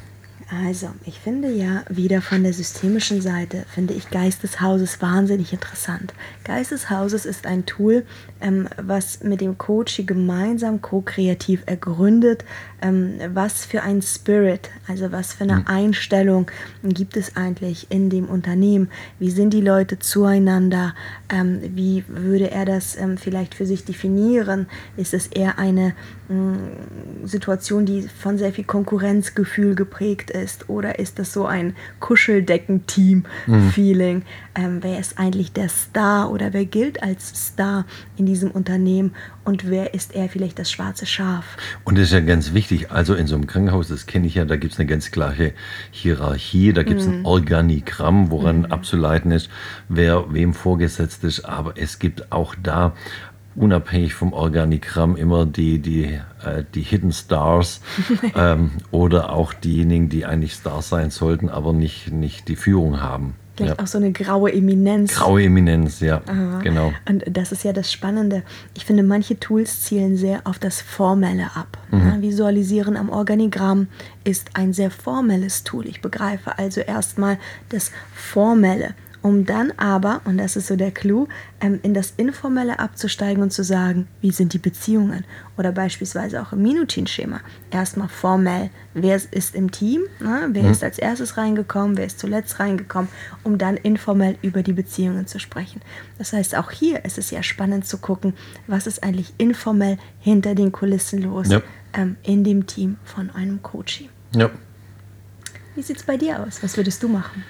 Also, 0.63 0.89
ich 1.05 1.19
finde 1.19 1.51
ja 1.51 1.83
wieder 1.89 2.23
von 2.23 2.43
der 2.43 2.53
systemischen 2.53 3.21
Seite, 3.21 3.65
finde 3.69 3.95
ich 3.95 4.11
Geist 4.11 4.43
des 4.43 4.61
Hauses 4.61 5.03
wahnsinnig 5.03 5.53
interessant. 5.53 6.15
Geist 6.45 6.71
des 6.71 6.91
Hauses 6.91 7.27
ist 7.27 7.47
ein 7.47 7.67
Tool, 7.67 8.05
ähm, 8.41 8.69
was 8.81 9.25
mit 9.25 9.41
dem 9.41 9.59
Coach 9.59 10.03
gemeinsam 10.07 10.81
ko-kreativ 10.81 11.63
ergründet, 11.67 12.45
ähm, 12.83 13.15
was 13.33 13.65
für 13.65 13.83
ein 13.83 14.01
Spirit, 14.03 14.71
also 14.87 15.11
was 15.11 15.33
für 15.33 15.45
eine 15.45 15.57
mhm. 15.57 15.67
Einstellung 15.67 16.51
gibt 16.85 17.17
es 17.17 17.37
eigentlich 17.37 17.91
in 17.91 18.11
dem 18.11 18.27
Unternehmen, 18.27 18.91
wie 19.19 19.31
sind 19.31 19.53
die 19.55 19.61
Leute 19.61 19.99
zueinander, 19.99 20.95
ähm, 21.35 21.61
wie 21.75 22.05
würde 22.07 22.53
er 22.53 22.65
das 22.65 22.97
ähm, 22.97 23.19
vielleicht 23.19 23.57
für 23.57 23.67
sich 23.67 23.85
definieren, 23.85 24.69
ist 24.97 25.13
es 25.15 25.27
eher 25.27 25.59
eine 25.59 25.95
mh, 26.29 26.59
Situation, 27.25 27.87
die 27.87 28.03
von 28.03 28.39
sehr 28.39 28.53
viel 28.53 28.63
Konkurrenzgefühl 28.65 29.75
geprägt 29.75 30.31
ist 30.31 30.69
oder 30.69 31.01
ist 31.01 31.19
das 31.19 31.33
so 31.33 31.47
ein 31.47 31.75
Kuscheldecken-Team-Feeling, 31.99 34.19
mhm. 34.19 34.23
ähm, 34.55 34.79
wer 34.83 35.01
ist 35.01 35.19
eigentlich 35.19 35.53
der 35.53 35.69
Star 35.69 36.31
oder 36.31 36.53
wer 36.53 36.67
gilt 36.67 37.03
als 37.03 37.49
Star 37.49 37.85
in 38.17 38.27
diesem 38.27 38.53
Unternehmen 38.53 39.13
und 39.45 39.69
wer 39.69 39.95
ist 39.95 40.15
er 40.15 40.29
vielleicht 40.29 40.61
das 40.61 40.71
schwarze 40.71 41.07
Schaf. 41.07 41.57
Und 41.83 41.99
das 41.99 42.05
ist 42.05 42.13
ja 42.13 42.21
ganz 42.21 42.55
wichtig, 42.55 42.93
also 42.93 43.15
in 43.15 43.27
so 43.27 43.35
einem 43.35 43.49
Krankenhaus, 43.49 43.89
das 43.89 44.07
kenne 44.07 44.29
ich 44.29 44.37
ja, 44.37 44.45
da 44.45 44.55
gibt 44.57 44.75
es 44.75 44.79
eine 44.79 44.87
ganz 44.87 45.11
klare 45.11 45.55
Hierarchie, 45.91 46.73
da 46.73 46.85
gibt 46.85 47.01
es 47.01 47.09
mhm. 47.09 47.15
ein 47.15 47.27
Organigramm, 47.27 48.31
woran 48.31 48.61
mhm. 48.61 48.67
abzuleiten 48.67 49.33
ist, 49.33 49.51
wer 49.89 50.33
wem 50.33 50.55
vorgesetzt 50.55 51.24
ist, 51.25 51.45
aber 51.45 51.75
es 51.77 51.99
gibt 51.99 52.33
auch 52.33 52.55
da 52.63 52.95
unabhängig 53.57 54.15
vom 54.15 54.33
Organigramm 54.33 55.17
immer 55.17 55.47
die, 55.47 55.79
die, 55.79 56.05
äh, 56.45 56.65
die 56.75 56.83
Hidden 56.83 57.13
Stars 57.13 57.81
ähm, 58.35 58.73
oder 58.91 59.33
auch 59.33 59.53
diejenigen, 59.53 60.09
die 60.09 60.27
eigentlich 60.27 60.55
Stars 60.55 60.89
sein 60.89 61.11
sollten, 61.11 61.49
aber 61.49 61.73
nicht, 61.73 62.13
nicht 62.13 62.49
die 62.49 62.57
Führung 62.57 63.01
haben. 63.01 63.35
Vielleicht 63.57 63.79
ja. 63.79 63.85
auch 63.85 63.87
so 63.87 63.99
eine 63.99 64.11
graue 64.11 64.53
Eminenz. 64.53 65.15
Graue 65.15 65.45
Eminenz, 65.45 66.01
ja, 66.01 66.23
Aha. 66.27 66.59
genau. 66.65 66.93
Und 67.09 67.23
das 67.31 67.53
ist 67.53 67.63
ja 67.63 67.73
das 67.73 67.93
Spannende. 67.93 68.43
Ich 68.75 68.85
finde, 68.85 69.05
manche 69.05 69.39
Tools 69.39 69.83
zielen 69.83 70.17
sehr 70.17 70.41
auf 70.43 70.59
das 70.59 70.81
Formelle 70.81 71.55
ab. 71.55 71.79
Mhm. 71.93 71.99
Ja, 72.01 72.21
Visualisieren 72.21 72.97
am 72.97 73.11
Organigramm 73.11 73.87
ist 74.25 74.51
ein 74.55 74.73
sehr 74.73 74.91
formelles 74.91 75.63
Tool. 75.63 75.87
Ich 75.87 76.01
begreife 76.01 76.59
also 76.59 76.81
erstmal 76.81 77.39
das 77.69 77.93
Formelle 78.13 78.95
um 79.25 79.47
dann 79.47 79.73
aber, 79.79 80.21
und 80.27 80.37
das 80.37 80.55
ist 80.55 80.67
so 80.67 80.77
der 80.77 80.91
Clou, 80.91 81.29
ähm, 81.63 81.81
in 81.83 81.95
das 81.95 82.13
Informelle 82.19 82.79
abzusteigen 82.79 83.43
und 83.43 83.55
zu 83.55 83.65
sagen, 83.65 84.07
wie 84.21 84.31
sind 84.31 84.53
die 84.53 84.59
Beziehungen? 84.59 85.25
Oder 85.57 85.73
beispielsweise 85.73 86.43
auch 86.43 86.53
im 86.53 86.61
Minutin-Schema. 86.61 87.41
Erstmal 87.71 88.09
formell, 88.09 88.69
wer 88.93 89.17
ist 89.17 89.55
im 89.55 89.71
Team, 89.71 90.03
ne? 90.21 90.51
wer 90.51 90.65
mhm. 90.65 90.71
ist 90.71 90.85
als 90.85 90.99
erstes 90.99 91.39
reingekommen, 91.39 91.97
wer 91.97 92.05
ist 92.05 92.19
zuletzt 92.19 92.61
reingekommen, 92.61 93.09
um 93.45 93.57
dann 93.57 93.79
informell 93.79 94.37
über 94.43 94.63
die 94.63 94.75
Beziehungen 94.75 95.27
zu 95.27 95.41
sprechen. 95.41 95.81
Das 96.19 96.35
heißt, 96.35 96.55
auch 96.55 96.71
hier 96.71 97.07
ist 97.07 97.17
es 97.17 97.31
ja 97.31 97.43
spannend 97.43 97.87
zu 97.87 97.97
gucken, 97.97 98.35
was 98.67 98.87
ist 98.87 99.03
eigentlich 99.03 99.33
informell 99.39 99.97
hinter 100.21 100.55
den 100.55 100.71
Kulissen 100.71 101.23
los 101.23 101.49
ja. 101.49 101.63
ähm, 101.95 102.17
in 102.25 102.45
dem 102.45 102.67
Team 102.67 102.99
von 103.05 103.31
einem 103.31 103.63
Coaching. 103.63 104.11
Ja. 104.35 104.51
Wie 105.75 105.83
sieht 105.83 105.97
es 105.97 106.03
bei 106.03 106.19
dir 106.19 106.41
aus? 106.41 106.63
Was 106.63 106.77
würdest 106.77 107.03
du 107.03 107.09
machen? 107.09 107.43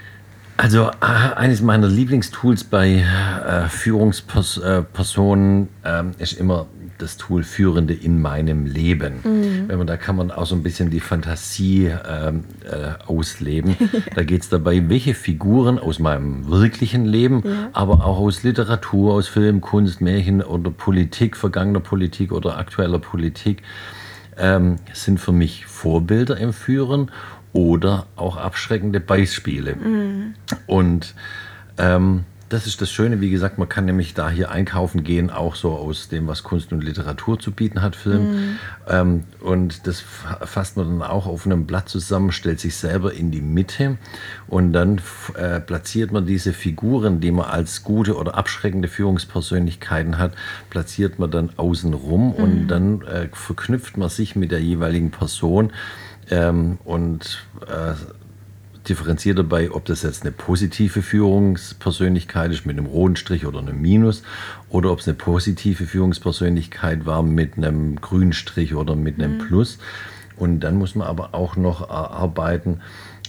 Also 0.56 0.88
äh, 0.88 1.34
eines 1.37 1.62
meiner 1.62 1.88
Lieblingstools 1.88 2.64
bei 2.64 3.00
äh, 3.00 3.68
Führungspersonen 3.68 5.68
äh, 5.82 6.04
ist 6.18 6.34
immer 6.34 6.66
das 6.99 7.16
Tool 7.16 7.42
Führende 7.42 7.92
in 7.92 8.23
meinem 8.23 8.66
Leben. 8.66 9.14
Mhm. 9.25 9.68
Wenn 9.68 9.78
man, 9.78 9.87
da 9.87 9.96
kann 9.96 10.16
man 10.16 10.30
auch 10.30 10.46
so 10.46 10.54
ein 10.54 10.62
bisschen 10.62 10.90
die 10.90 11.00
Fantasie 11.00 11.90
ähm, 12.08 12.44
äh, 12.64 12.92
ausleben. 13.06 13.76
Da 14.14 14.23
geht 14.23 14.42
es 14.42 14.49
dabei, 14.49 14.88
welche 14.88 15.14
Figuren 15.14 15.78
aus 15.78 15.99
meinem 15.99 16.49
wirklichen 16.49 17.04
Leben, 17.04 17.42
ja. 17.44 17.68
aber 17.73 18.04
auch 18.04 18.18
aus 18.18 18.44
Literatur, 18.44 19.14
aus 19.14 19.26
Film, 19.26 19.61
Kunst, 19.61 20.00
Märchen 20.00 20.42
oder 20.42 20.70
Politik, 20.70 21.37
vergangener 21.37 21.80
Politik 21.80 22.32
oder 22.32 22.58
aktueller 22.58 23.00
Politik, 23.00 23.62
ähm, 24.38 24.76
sind 24.92 25.18
für 25.18 25.32
mich 25.32 25.66
Vorbilder 25.66 26.37
im 26.37 26.52
Führen 26.52 27.11
oder 27.54 28.06
auch 28.16 28.37
abschreckende 28.37 29.00
Beispiele. 29.00 29.76
Mhm. 29.76 30.34
Und 30.66 31.14
ähm, 31.78 32.25
das 32.50 32.66
ist 32.66 32.80
das 32.80 32.90
Schöne, 32.90 33.20
wie 33.20 33.30
gesagt, 33.30 33.58
man 33.58 33.68
kann 33.68 33.87
nämlich 33.87 34.12
da 34.12 34.28
hier 34.28 34.50
einkaufen 34.50 35.02
gehen, 35.02 35.30
auch 35.30 35.54
so 35.54 35.73
aus 35.73 36.08
dem, 36.08 36.26
was 36.26 36.42
Kunst 36.42 36.73
und 36.73 36.84
Literatur 36.84 37.38
zu 37.38 37.52
bieten 37.52 37.80
hat, 37.80 37.96
Film. 37.96 38.23
Mhm. 38.23 38.58
Ähm, 38.88 39.25
und 39.40 39.87
das 39.87 40.00
fasst 40.00 40.76
man 40.76 40.99
dann 40.99 41.08
auch 41.08 41.26
auf 41.26 41.46
einem 41.46 41.66
Blatt 41.66 41.88
zusammen, 41.88 42.32
stellt 42.32 42.61
sich 42.61 42.76
selber 42.76 43.12
in 43.12 43.30
die 43.30 43.40
Mitte 43.40 43.96
und 44.46 44.73
dann 44.73 45.00
äh, 45.37 45.58
platziert 45.61 46.12
man 46.12 46.26
diese 46.26 46.52
Figuren, 46.52 47.20
die 47.20 47.32
man 47.32 47.46
als 47.46 47.82
gute 47.82 48.16
oder 48.16 48.34
abschreckende 48.34 48.88
Führungspersönlichkeiten 48.88 50.18
hat, 50.18 50.32
platziert 50.70 51.18
man 51.18 51.30
dann 51.30 51.50
außen 51.56 51.94
rum 51.94 52.34
mhm. 52.37 52.44
und 52.44 52.68
dann 52.68 53.02
äh, 53.02 53.28
verknüpft 53.32 53.96
man 53.96 54.11
sich 54.11 54.37
mit 54.37 54.52
der 54.52 54.61
jeweiligen 54.61 55.11
Person 55.11 55.73
ähm, 56.31 56.78
und 56.85 57.47
äh, 57.66 57.95
differenziert 58.88 59.38
dabei, 59.38 59.71
ob 59.71 59.85
das 59.87 60.02
jetzt 60.02 60.23
eine 60.23 60.33
positive 60.33 61.02
Führungspersönlichkeit 61.02 62.52
ist 62.52 62.66
mit 62.66 62.76
einem 62.76 62.87
roten 62.87 63.16
Strich 63.16 63.47
oder 63.47 63.61
einem 63.61 63.81
Minus 63.81 64.23
oder 64.69 64.90
ob 64.93 65.00
es 65.00 65.09
eine 65.09 65.16
positive 65.16 65.87
Führungspersönlichkeit 65.87 67.07
war 67.07 67.23
mit 67.23 67.57
einem 67.57 68.00
grünen 68.00 68.33
Strich 68.33 68.75
oder 68.75 68.95
mit 68.95 69.19
einem 69.19 69.38
mhm. 69.38 69.47
Plus. 69.47 69.78
Und 70.37 70.61
dann 70.61 70.76
muss 70.76 70.95
man 70.95 71.07
aber 71.07 71.35
auch 71.35 71.57
noch 71.57 71.88
arbeiten, 71.88 72.81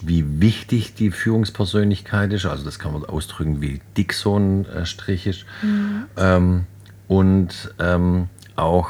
wie 0.02 0.42
wichtig 0.42 0.96
die 0.96 1.12
Führungspersönlichkeit 1.12 2.34
ist. 2.34 2.46
Also 2.46 2.66
das 2.66 2.80
kann 2.80 2.94
man 2.94 3.06
ausdrücken, 3.06 3.62
wie 3.62 3.82
dick 3.96 4.14
so 4.14 4.38
ein 4.38 4.66
äh, 4.66 4.86
Strich 4.86 5.28
ist. 5.28 5.46
Mhm. 5.62 6.06
Ähm, 6.18 6.66
und 7.08 7.74
ähm, 7.80 8.28
auch 8.56 8.90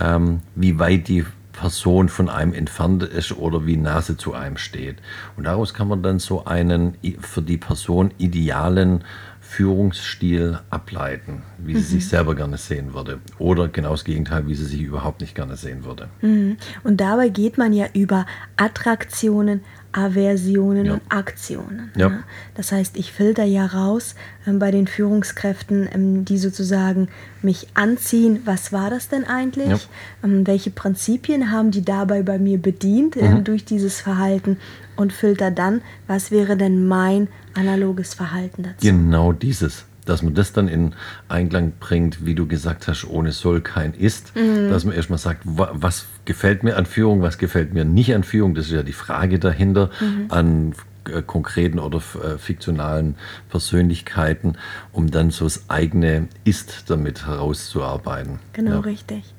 ähm, 0.00 0.40
wie 0.54 0.78
weit 0.78 1.08
die 1.08 1.24
Person 1.62 2.08
von 2.08 2.28
einem 2.28 2.54
entfernt 2.54 3.04
ist 3.04 3.30
oder 3.36 3.66
wie 3.66 3.76
Nase 3.76 4.16
zu 4.16 4.34
einem 4.34 4.56
steht. 4.56 4.96
Und 5.36 5.44
daraus 5.44 5.72
kann 5.74 5.86
man 5.86 6.02
dann 6.02 6.18
so 6.18 6.44
einen 6.44 6.98
für 7.20 7.40
die 7.40 7.56
Person 7.56 8.10
idealen 8.18 9.04
Führungsstil 9.52 10.60
ableiten, 10.70 11.42
wie 11.58 11.74
mhm. 11.74 11.78
sie 11.78 11.96
sich 11.96 12.08
selber 12.08 12.34
gerne 12.34 12.56
sehen 12.56 12.94
würde. 12.94 13.18
Oder 13.38 13.68
genau 13.68 13.90
das 13.90 14.04
Gegenteil, 14.04 14.46
wie 14.46 14.54
sie 14.54 14.64
sich 14.64 14.80
überhaupt 14.80 15.20
nicht 15.20 15.34
gerne 15.34 15.56
sehen 15.56 15.84
würde. 15.84 16.08
Mhm. 16.22 16.56
Und 16.84 17.02
dabei 17.02 17.28
geht 17.28 17.58
man 17.58 17.74
ja 17.74 17.84
über 17.92 18.24
Attraktionen, 18.56 19.60
Aversionen 19.92 20.86
ja. 20.86 20.94
und 20.94 21.02
Aktionen. 21.10 21.90
Ja. 21.96 22.08
Ja. 22.08 22.18
Das 22.54 22.72
heißt, 22.72 22.96
ich 22.96 23.12
filter 23.12 23.44
ja 23.44 23.66
raus 23.66 24.14
ähm, 24.46 24.58
bei 24.58 24.70
den 24.70 24.86
Führungskräften, 24.86 25.86
ähm, 25.92 26.24
die 26.24 26.38
sozusagen 26.38 27.08
mich 27.42 27.68
anziehen, 27.74 28.40
was 28.46 28.72
war 28.72 28.88
das 28.88 29.10
denn 29.10 29.24
eigentlich? 29.24 29.86
Ähm, 30.24 30.46
welche 30.46 30.70
Prinzipien 30.70 31.52
haben 31.52 31.72
die 31.72 31.84
dabei 31.84 32.22
bei 32.22 32.38
mir 32.38 32.56
bedient 32.56 33.18
ähm, 33.18 33.34
mhm. 33.34 33.44
durch 33.44 33.66
dieses 33.66 34.00
Verhalten? 34.00 34.56
Und 34.96 35.12
filter 35.12 35.50
dann, 35.50 35.82
was 36.06 36.30
wäre 36.30 36.56
denn 36.56 36.86
mein 36.86 37.28
analoges 37.54 38.14
Verhalten 38.14 38.62
dazu? 38.62 38.86
Genau 38.86 39.32
dieses 39.32 39.86
dass 40.04 40.22
man 40.22 40.34
das 40.34 40.52
dann 40.52 40.68
in 40.68 40.94
Einklang 41.28 41.72
bringt, 41.78 42.26
wie 42.26 42.34
du 42.34 42.46
gesagt 42.46 42.88
hast, 42.88 43.04
ohne 43.04 43.32
soll 43.32 43.60
kein 43.60 43.94
ist, 43.94 44.34
mhm. 44.34 44.68
dass 44.70 44.84
man 44.84 44.94
erstmal 44.94 45.18
sagt, 45.18 45.42
was 45.44 46.06
gefällt 46.24 46.62
mir 46.62 46.76
an 46.76 46.86
Führung, 46.86 47.22
was 47.22 47.38
gefällt 47.38 47.72
mir 47.72 47.84
nicht 47.84 48.14
an 48.14 48.24
Führung, 48.24 48.54
das 48.54 48.66
ist 48.66 48.72
ja 48.72 48.82
die 48.82 48.92
Frage 48.92 49.38
dahinter, 49.38 49.90
mhm. 50.00 50.26
an 50.28 50.74
äh, 51.04 51.22
konkreten 51.22 51.78
oder 51.78 51.98
äh, 51.98 52.38
fiktionalen 52.38 53.16
Persönlichkeiten, 53.50 54.56
um 54.92 55.10
dann 55.10 55.30
so 55.30 55.44
das 55.44 55.68
eigene 55.68 56.28
Ist 56.44 56.84
damit 56.90 57.26
herauszuarbeiten. 57.26 58.38
Genau, 58.52 58.72
ja. 58.72 58.80
richtig. 58.80 59.34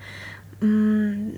Mm, 0.64 1.36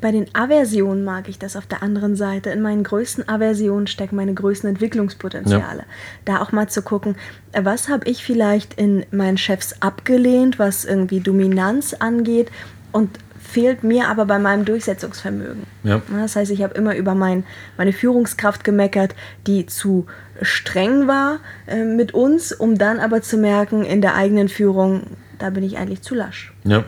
bei 0.00 0.12
den 0.12 0.32
Aversionen 0.34 1.02
mag 1.04 1.28
ich 1.28 1.36
das 1.38 1.56
auf 1.56 1.66
der 1.66 1.82
anderen 1.82 2.14
Seite. 2.14 2.50
In 2.50 2.62
meinen 2.62 2.84
größten 2.84 3.28
Aversionen 3.28 3.88
stecken 3.88 4.14
meine 4.14 4.34
größten 4.34 4.70
Entwicklungspotenziale. 4.70 5.80
Ja. 5.80 5.84
Da 6.24 6.40
auch 6.40 6.52
mal 6.52 6.68
zu 6.68 6.82
gucken, 6.82 7.16
was 7.60 7.88
habe 7.88 8.08
ich 8.08 8.24
vielleicht 8.24 8.74
in 8.74 9.04
meinen 9.10 9.36
Chefs 9.36 9.74
abgelehnt, 9.80 10.60
was 10.60 10.84
irgendwie 10.84 11.18
Dominanz 11.18 11.94
angeht 11.94 12.52
und 12.92 13.10
fehlt 13.40 13.82
mir 13.82 14.08
aber 14.08 14.26
bei 14.26 14.38
meinem 14.38 14.64
Durchsetzungsvermögen. 14.64 15.64
Ja. 15.82 16.00
Das 16.20 16.36
heißt, 16.36 16.52
ich 16.52 16.62
habe 16.62 16.74
immer 16.74 16.94
über 16.94 17.16
mein, 17.16 17.44
meine 17.76 17.92
Führungskraft 17.92 18.62
gemeckert, 18.62 19.16
die 19.48 19.66
zu 19.66 20.06
streng 20.40 21.08
war 21.08 21.40
äh, 21.66 21.82
mit 21.82 22.14
uns, 22.14 22.52
um 22.52 22.78
dann 22.78 23.00
aber 23.00 23.22
zu 23.22 23.38
merken, 23.38 23.84
in 23.84 24.00
der 24.02 24.14
eigenen 24.14 24.48
Führung, 24.48 25.02
da 25.40 25.50
bin 25.50 25.64
ich 25.64 25.78
eigentlich 25.78 26.02
zu 26.02 26.14
lasch. 26.14 26.54
Ja. 26.62 26.84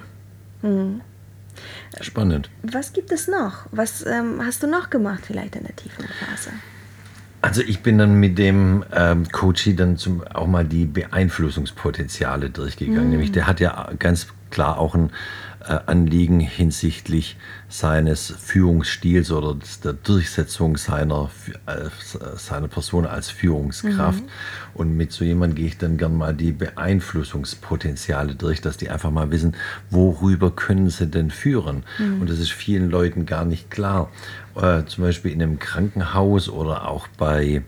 Mhm. 0.63 1.01
Spannend. 2.01 2.51
Was 2.63 2.93
gibt 2.93 3.13
es 3.13 3.29
noch? 3.29 3.67
Was 3.71 4.05
ähm, 4.07 4.41
hast 4.45 4.63
du 4.63 4.67
noch 4.67 4.91
gemacht, 4.91 5.25
vielleicht 5.27 5.57
in 5.57 5.65
der 5.65 5.77
tiefen 5.77 6.05
Phase? 6.05 6.51
Also 7.43 7.61
ich 7.61 7.83
bin 7.83 7.99
dann 7.99 8.15
mit 8.15 8.39
dem 8.39 8.85
ähm, 8.95 9.31
Coachie 9.31 9.77
dann 9.77 9.99
zum, 9.99 10.27
auch 10.27 10.47
mal 10.47 10.65
die 10.65 10.87
Beeinflussungspotenziale 10.87 12.49
durchgegangen. 12.49 13.09
Mm. 13.09 13.11
Nämlich 13.11 13.33
der 13.33 13.47
hat 13.47 13.61
ja 13.61 13.91
ganz 13.99 14.29
klar 14.51 14.79
auch 14.79 14.95
ein 14.95 15.11
Anliegen 15.69 16.41
hinsichtlich 16.41 17.37
seines 17.69 18.35
Führungsstils 18.39 19.31
oder 19.33 19.57
der 19.83 19.95
Durchsetzung 19.95 20.77
seiner, 20.77 21.31
äh, 21.67 21.89
seiner 22.37 22.69
Person 22.69 23.07
als 23.07 23.31
Führungskraft. 23.31 24.23
Mhm. 24.23 24.29
Und 24.75 24.97
mit 24.97 25.13
so 25.13 25.25
jemandem 25.25 25.57
gehe 25.57 25.67
ich 25.67 25.79
dann 25.79 25.97
gern 25.97 26.17
mal 26.17 26.35
die 26.35 26.53
Beeinflussungspotenziale 26.53 28.35
durch, 28.35 28.61
dass 28.61 28.77
die 28.77 28.91
einfach 28.91 29.11
mal 29.11 29.31
wissen, 29.31 29.55
worüber 29.91 30.51
können 30.51 30.91
sie 30.91 31.07
denn 31.07 31.31
führen. 31.31 31.85
Mhm. 31.99 32.21
Und 32.21 32.31
das 32.31 32.39
ist 32.39 32.53
vielen 32.53 32.91
Leuten 32.91 33.27
gar 33.27 33.45
nicht 33.45 33.71
klar. 33.71 34.11
Äh, 34.55 34.85
zum 34.85 35.05
Beispiel 35.05 35.33
in 35.33 35.43
einem 35.43 35.59
Krankenhaus 35.59 36.49
oder 36.49 36.89
auch 36.89 37.09
bei 37.17 37.63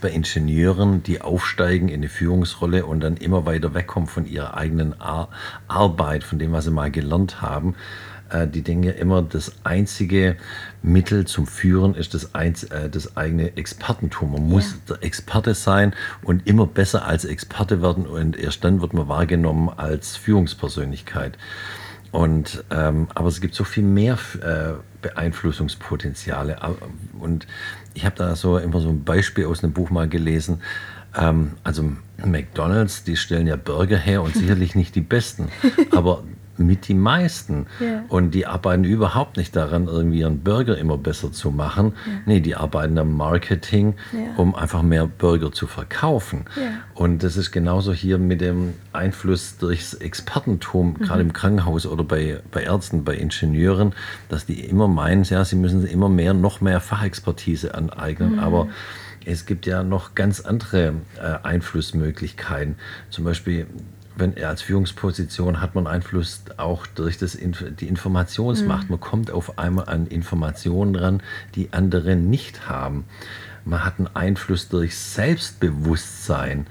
bei 0.00 0.10
Ingenieuren, 0.10 1.02
die 1.02 1.20
aufsteigen 1.20 1.88
in 1.88 1.96
eine 1.96 2.08
Führungsrolle 2.08 2.86
und 2.86 3.00
dann 3.00 3.16
immer 3.16 3.46
weiter 3.46 3.74
wegkommen 3.74 4.08
von 4.08 4.26
ihrer 4.26 4.54
eigenen 4.56 5.00
Ar 5.00 5.28
Arbeit, 5.68 6.24
von 6.24 6.38
dem, 6.38 6.52
was 6.52 6.64
sie 6.64 6.70
mal 6.70 6.90
gelernt 6.90 7.42
haben. 7.42 7.74
Äh, 8.32 8.48
die 8.48 8.62
denken 8.62 8.84
ja 8.84 8.92
immer, 8.92 9.22
das 9.22 9.52
einzige 9.64 10.36
Mittel 10.82 11.26
zum 11.26 11.46
Führen 11.46 11.94
ist 11.94 12.14
das, 12.14 12.34
einz 12.34 12.64
äh, 12.64 12.88
das 12.88 13.16
eigene 13.16 13.56
Expertentum. 13.56 14.32
Man 14.32 14.48
muss 14.48 14.72
ja. 14.72 14.94
der 14.94 15.04
Experte 15.04 15.54
sein 15.54 15.94
und 16.22 16.46
immer 16.46 16.66
besser 16.66 17.06
als 17.06 17.24
Experte 17.24 17.82
werden 17.82 18.06
und 18.06 18.36
erst 18.36 18.64
dann 18.64 18.80
wird 18.80 18.94
man 18.94 19.08
wahrgenommen 19.08 19.68
als 19.68 20.16
Führungspersönlichkeit. 20.16 21.36
Und, 22.12 22.62
ähm, 22.70 23.08
aber 23.14 23.28
es 23.28 23.40
gibt 23.40 23.54
so 23.54 23.64
viel 23.64 23.84
mehr 23.84 24.18
äh, 24.42 24.74
Beeinflussungspotenziale. 25.00 26.58
Und 27.18 27.46
ich 27.94 28.04
habe 28.04 28.16
da 28.16 28.36
so 28.36 28.58
immer 28.58 28.80
so 28.80 28.90
ein 28.90 29.02
Beispiel 29.02 29.46
aus 29.46 29.64
einem 29.64 29.72
Buch 29.72 29.90
mal 29.90 30.08
gelesen. 30.08 30.60
Ähm, 31.16 31.52
also 31.64 31.90
McDonald's, 32.24 33.04
die 33.04 33.16
stellen 33.16 33.46
ja 33.46 33.56
Burger 33.56 33.96
her 33.96 34.22
und 34.22 34.34
sicherlich 34.34 34.74
nicht 34.74 34.94
die 34.94 35.00
besten. 35.00 35.48
Aber 35.90 36.22
mit 36.56 36.88
die 36.88 36.94
meisten. 36.94 37.66
Ja. 37.80 38.04
Und 38.08 38.32
die 38.32 38.46
arbeiten 38.46 38.84
überhaupt 38.84 39.36
nicht 39.36 39.56
daran, 39.56 39.86
irgendwie 39.86 40.20
ihren 40.20 40.40
Burger 40.40 40.76
immer 40.76 40.98
besser 40.98 41.32
zu 41.32 41.50
machen. 41.50 41.94
Ja. 42.06 42.12
Nee, 42.26 42.40
die 42.40 42.54
arbeiten 42.54 42.98
am 42.98 43.16
Marketing, 43.16 43.94
ja. 44.12 44.34
um 44.36 44.54
einfach 44.54 44.82
mehr 44.82 45.06
Burger 45.06 45.52
zu 45.52 45.66
verkaufen. 45.66 46.44
Und 46.94 47.22
das 47.22 47.36
ist 47.36 47.52
genauso 47.52 47.92
hier 47.92 48.18
mit 48.18 48.40
dem 48.40 48.74
Einfluss 48.92 49.56
durchs 49.58 49.94
Expertentum, 49.94 50.96
mhm. 50.98 51.04
gerade 51.04 51.22
im 51.22 51.32
Krankenhaus 51.32 51.86
oder 51.86 52.04
bei, 52.04 52.40
bei 52.50 52.62
Ärzten, 52.62 53.04
bei 53.04 53.16
Ingenieuren, 53.16 53.94
dass 54.28 54.46
die 54.46 54.60
immer 54.60 54.88
meinen, 54.88 55.24
ja, 55.24 55.44
sie 55.44 55.56
müssen 55.56 55.86
immer 55.86 56.08
mehr, 56.08 56.34
noch 56.34 56.60
mehr 56.60 56.80
Fachexpertise 56.80 57.74
aneignen. 57.74 58.34
Mhm. 58.34 58.38
Aber 58.38 58.68
es 59.24 59.46
gibt 59.46 59.66
ja 59.66 59.82
noch 59.82 60.14
ganz 60.14 60.40
andere 60.40 60.94
äh, 61.20 61.38
Einflussmöglichkeiten. 61.42 62.76
Zum 63.10 63.24
Beispiel, 63.24 63.66
wenn 64.16 64.36
er 64.36 64.48
als 64.48 64.62
Führungsposition 64.62 65.60
hat 65.60 65.74
man 65.74 65.86
Einfluss 65.86 66.42
auch 66.56 66.86
durch 66.86 67.18
das, 67.18 67.38
die 67.80 67.88
Informationsmacht. 67.88 68.84
Mhm. 68.84 68.90
Man 68.90 69.00
kommt 69.00 69.30
auf 69.30 69.58
einmal 69.58 69.88
an 69.88 70.06
Informationen 70.06 70.94
ran, 70.94 71.22
die 71.54 71.72
andere 71.72 72.16
nicht 72.16 72.68
haben. 72.68 73.04
Man 73.64 73.84
hat 73.84 73.98
einen 73.98 74.08
Einfluss 74.14 74.68
durch 74.68 74.96
Selbstbewusstsein. 74.96 76.66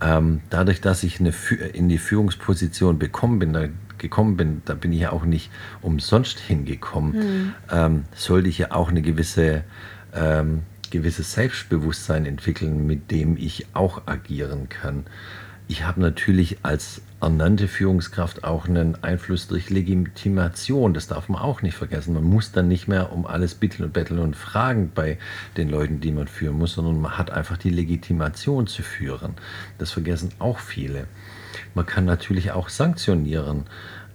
Ähm, 0.00 0.40
dadurch, 0.50 0.80
dass 0.80 1.02
ich 1.02 1.20
eine, 1.20 1.32
in 1.72 1.88
die 1.88 1.98
Führungsposition 1.98 2.98
bekommen 2.98 3.38
bin, 3.38 3.52
da 3.52 3.68
gekommen 3.96 4.36
bin, 4.36 4.60
da 4.66 4.74
bin 4.74 4.92
ich 4.92 5.00
ja 5.00 5.12
auch 5.12 5.24
nicht 5.24 5.50
umsonst 5.80 6.38
hingekommen, 6.38 7.12
mhm. 7.12 7.54
ähm, 7.70 8.04
sollte 8.14 8.48
ich 8.48 8.58
ja 8.58 8.72
auch 8.72 8.88
eine 8.88 9.00
gewisse 9.00 9.64
ähm, 10.12 10.62
gewisses 10.94 11.32
Selbstbewusstsein 11.32 12.24
entwickeln, 12.24 12.86
mit 12.86 13.10
dem 13.10 13.36
ich 13.36 13.66
auch 13.72 14.06
agieren 14.06 14.68
kann. 14.68 15.06
Ich 15.66 15.84
habe 15.84 16.00
natürlich 16.00 16.58
als 16.62 17.00
ernannte 17.22 17.68
Führungskraft 17.68 18.44
auch 18.44 18.68
einen 18.68 19.02
Einfluss 19.02 19.48
durch 19.48 19.70
Legitimation. 19.70 20.92
Das 20.92 21.06
darf 21.06 21.30
man 21.30 21.40
auch 21.40 21.62
nicht 21.62 21.74
vergessen. 21.74 22.12
Man 22.12 22.24
muss 22.24 22.52
dann 22.52 22.68
nicht 22.68 22.86
mehr 22.86 23.12
um 23.12 23.26
alles 23.26 23.54
bitteln 23.54 23.86
und 23.86 23.94
betteln 23.94 24.18
und 24.18 24.36
fragen 24.36 24.92
bei 24.94 25.16
den 25.56 25.70
Leuten, 25.70 26.00
die 26.00 26.12
man 26.12 26.28
führen 26.28 26.58
muss, 26.58 26.74
sondern 26.74 27.00
man 27.00 27.16
hat 27.16 27.30
einfach 27.30 27.56
die 27.56 27.70
Legitimation 27.70 28.66
zu 28.66 28.82
führen. 28.82 29.34
Das 29.78 29.90
vergessen 29.90 30.32
auch 30.38 30.58
viele. 30.58 31.06
Man 31.74 31.86
kann 31.86 32.04
natürlich 32.04 32.52
auch 32.52 32.68
sanktionieren, 32.68 33.64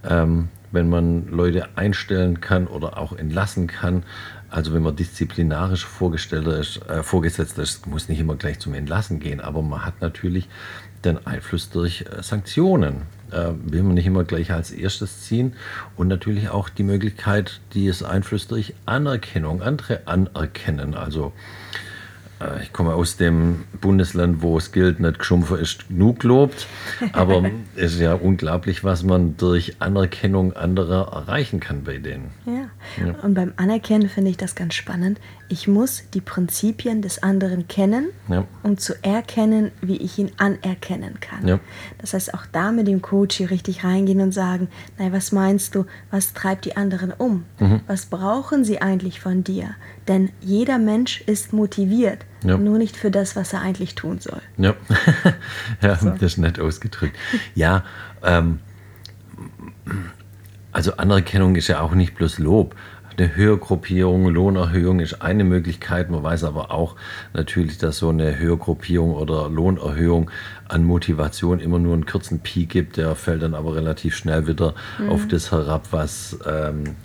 ähm, 0.08 0.48
wenn 0.70 0.88
man 0.88 1.26
Leute 1.26 1.68
einstellen 1.74 2.40
kann 2.40 2.68
oder 2.68 2.96
auch 2.96 3.12
entlassen 3.12 3.66
kann. 3.66 4.04
Also 4.50 4.72
wenn 4.72 4.82
man 4.82 4.94
disziplinarisch 4.94 5.84
Vorgestellter 5.84 6.58
ist, 6.58 6.76
äh, 6.88 7.02
Vorgesetzter 7.02 7.62
ist, 7.62 7.88
muss 7.88 8.08
nicht 8.08 8.20
immer 8.20 8.36
gleich 8.36 8.60
zum 8.60 8.74
Entlassen 8.74 9.18
gehen, 9.18 9.40
aber 9.40 9.62
man 9.62 9.84
hat 9.84 10.00
natürlich 10.00 10.48
den 11.04 11.26
Einfluss 11.26 11.70
durch 11.70 12.02
äh, 12.02 12.22
Sanktionen. 12.22 13.02
Äh, 13.30 13.52
will 13.64 13.82
man 13.82 13.94
nicht 13.94 14.06
immer 14.06 14.24
gleich 14.24 14.50
als 14.52 14.72
erstes 14.72 15.22
ziehen 15.22 15.52
und 15.96 16.08
natürlich 16.08 16.48
auch 16.48 16.68
die 16.68 16.82
Möglichkeit, 16.82 17.60
die 17.74 17.86
es 17.86 18.02
Einfluss 18.02 18.48
durch 18.48 18.74
Anerkennung, 18.86 19.62
andere 19.62 20.00
anerkennen. 20.06 20.94
Also 20.94 21.32
äh, 22.40 22.62
ich 22.62 22.72
komme 22.72 22.94
aus 22.94 23.16
dem 23.16 23.64
Bundesland, 23.80 24.42
wo 24.42 24.58
es 24.58 24.72
gilt, 24.72 25.00
nicht 25.00 25.18
geschumpfer 25.18 25.58
ist 25.58 25.88
genug 25.88 26.22
lobt. 26.24 26.66
Aber 27.12 27.48
es 27.76 27.94
ist 27.94 28.00
ja 28.00 28.14
unglaublich, 28.14 28.82
was 28.82 29.02
man 29.02 29.36
durch 29.36 29.76
Anerkennung 29.78 30.54
anderer 30.54 31.12
erreichen 31.12 31.60
kann 31.60 31.84
bei 31.84 31.98
denen. 31.98 32.30
Ja. 32.46 33.04
ja. 33.04 33.14
Und 33.22 33.34
beim 33.34 33.52
Anerkennen 33.56 34.08
finde 34.08 34.30
ich 34.30 34.36
das 34.36 34.54
ganz 34.54 34.74
spannend. 34.74 35.20
Ich 35.52 35.66
muss 35.66 36.04
die 36.14 36.20
Prinzipien 36.20 37.02
des 37.02 37.24
anderen 37.24 37.66
kennen, 37.66 38.10
ja. 38.28 38.44
um 38.62 38.78
zu 38.78 38.94
erkennen, 39.02 39.72
wie 39.82 39.96
ich 39.96 40.16
ihn 40.16 40.30
anerkennen 40.36 41.18
kann. 41.20 41.46
Ja. 41.46 41.58
Das 41.98 42.14
heißt, 42.14 42.34
auch 42.34 42.46
da 42.52 42.70
mit 42.70 42.86
dem 42.86 43.02
Coach 43.02 43.36
hier 43.36 43.50
richtig 43.50 43.82
reingehen 43.82 44.20
und 44.20 44.30
sagen, 44.30 44.68
nein, 44.96 45.12
was 45.12 45.32
meinst 45.32 45.74
du, 45.74 45.86
was 46.12 46.34
treibt 46.34 46.66
die 46.66 46.76
anderen 46.76 47.12
um? 47.12 47.46
Mhm. 47.58 47.80
Was 47.88 48.06
brauchen 48.06 48.64
sie 48.64 48.80
eigentlich 48.80 49.18
von 49.18 49.42
dir? 49.42 49.74
Denn 50.06 50.30
jeder 50.40 50.78
Mensch 50.78 51.20
ist 51.22 51.52
motiviert. 51.52 52.24
Ja. 52.44 52.56
Nur 52.56 52.78
nicht 52.78 52.96
für 52.96 53.10
das, 53.10 53.34
was 53.34 53.52
er 53.52 53.60
eigentlich 53.60 53.96
tun 53.96 54.20
soll. 54.20 54.40
Ja, 54.56 54.76
ja 55.82 55.96
so. 55.96 56.10
das 56.10 56.22
ist 56.22 56.38
nett 56.38 56.60
ausgedrückt. 56.60 57.16
Ja, 57.56 57.84
ähm, 58.22 58.60
also 60.70 60.96
Anerkennung 60.96 61.56
ist 61.56 61.66
ja 61.66 61.80
auch 61.80 61.94
nicht 61.94 62.14
bloß 62.14 62.38
Lob. 62.38 62.76
Eine 63.20 63.36
Höhergruppierung, 63.36 64.28
Lohnerhöhung 64.28 65.00
ist 65.00 65.20
eine 65.20 65.44
Möglichkeit. 65.44 66.08
Man 66.08 66.22
weiß 66.22 66.42
aber 66.44 66.70
auch 66.70 66.96
natürlich, 67.34 67.76
dass 67.76 67.98
so 67.98 68.08
eine 68.08 68.38
Höhergruppierung 68.38 69.12
oder 69.12 69.50
Lohnerhöhung 69.50 70.30
an 70.68 70.84
Motivation 70.84 71.60
immer 71.60 71.78
nur 71.78 71.92
einen 71.92 72.06
kurzen 72.06 72.40
Peak 72.40 72.70
gibt. 72.70 72.96
Der 72.96 73.14
fällt 73.16 73.42
dann 73.42 73.52
aber 73.52 73.74
relativ 73.74 74.16
schnell 74.16 74.46
wieder 74.46 74.74
mhm. 74.98 75.10
auf 75.10 75.28
das 75.28 75.52
herab, 75.52 75.88
was 75.90 76.38
ähm, 76.46 76.96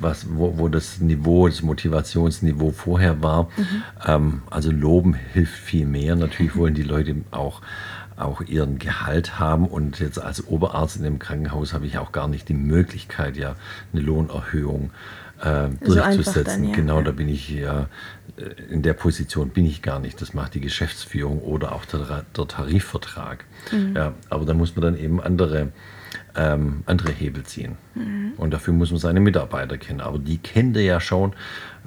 was, 0.00 0.26
wo, 0.28 0.58
wo 0.58 0.66
das 0.66 0.98
Niveau, 0.98 1.46
das 1.46 1.62
Motivationsniveau 1.62 2.72
vorher 2.72 3.22
war. 3.22 3.44
Mhm. 3.44 3.82
Ähm, 4.04 4.42
also 4.50 4.72
Loben 4.72 5.14
hilft 5.14 5.54
viel 5.54 5.86
mehr. 5.86 6.16
Natürlich 6.16 6.56
wollen 6.56 6.74
die 6.74 6.82
Leute 6.82 7.14
auch 7.30 7.60
auch 8.16 8.42
ihren 8.42 8.78
Gehalt 8.78 9.38
haben 9.38 9.66
und 9.66 9.98
jetzt 9.98 10.20
als 10.20 10.46
Oberarzt 10.46 10.98
in 10.98 11.04
dem 11.04 11.18
Krankenhaus 11.18 11.72
habe 11.72 11.86
ich 11.86 11.96
auch 11.96 12.12
gar 12.12 12.28
nicht 12.28 12.50
die 12.50 12.54
Möglichkeit, 12.54 13.38
ja 13.38 13.56
eine 13.94 14.02
Lohnerhöhung 14.02 14.90
äh, 14.90 15.19
durchzusetzen. 15.42 16.64
So 16.64 16.70
ja. 16.70 16.76
Genau, 16.76 17.02
da 17.02 17.12
bin 17.12 17.28
ich 17.28 17.48
ja 17.50 17.88
äh, 18.36 18.72
in 18.72 18.82
der 18.82 18.94
Position 18.94 19.50
bin 19.50 19.66
ich 19.66 19.82
gar 19.82 19.98
nicht. 19.98 20.20
Das 20.20 20.34
macht 20.34 20.54
die 20.54 20.60
Geschäftsführung 20.60 21.40
oder 21.40 21.72
auch 21.72 21.84
der, 21.84 22.24
der 22.36 22.48
Tarifvertrag. 22.48 23.44
Mhm. 23.72 23.96
Ja, 23.96 24.14
aber 24.28 24.44
da 24.44 24.54
muss 24.54 24.76
man 24.76 24.82
dann 24.82 24.98
eben 24.98 25.20
andere 25.20 25.68
ähm, 26.36 26.82
andere 26.86 27.12
Hebel 27.12 27.44
ziehen. 27.44 27.76
Mhm. 27.94 28.32
Und 28.36 28.52
dafür 28.52 28.74
muss 28.74 28.90
man 28.90 29.00
seine 29.00 29.20
Mitarbeiter 29.20 29.78
kennen. 29.78 30.00
Aber 30.00 30.18
die 30.18 30.38
kennt 30.38 30.76
er 30.76 30.82
ja 30.82 31.00
schon 31.00 31.32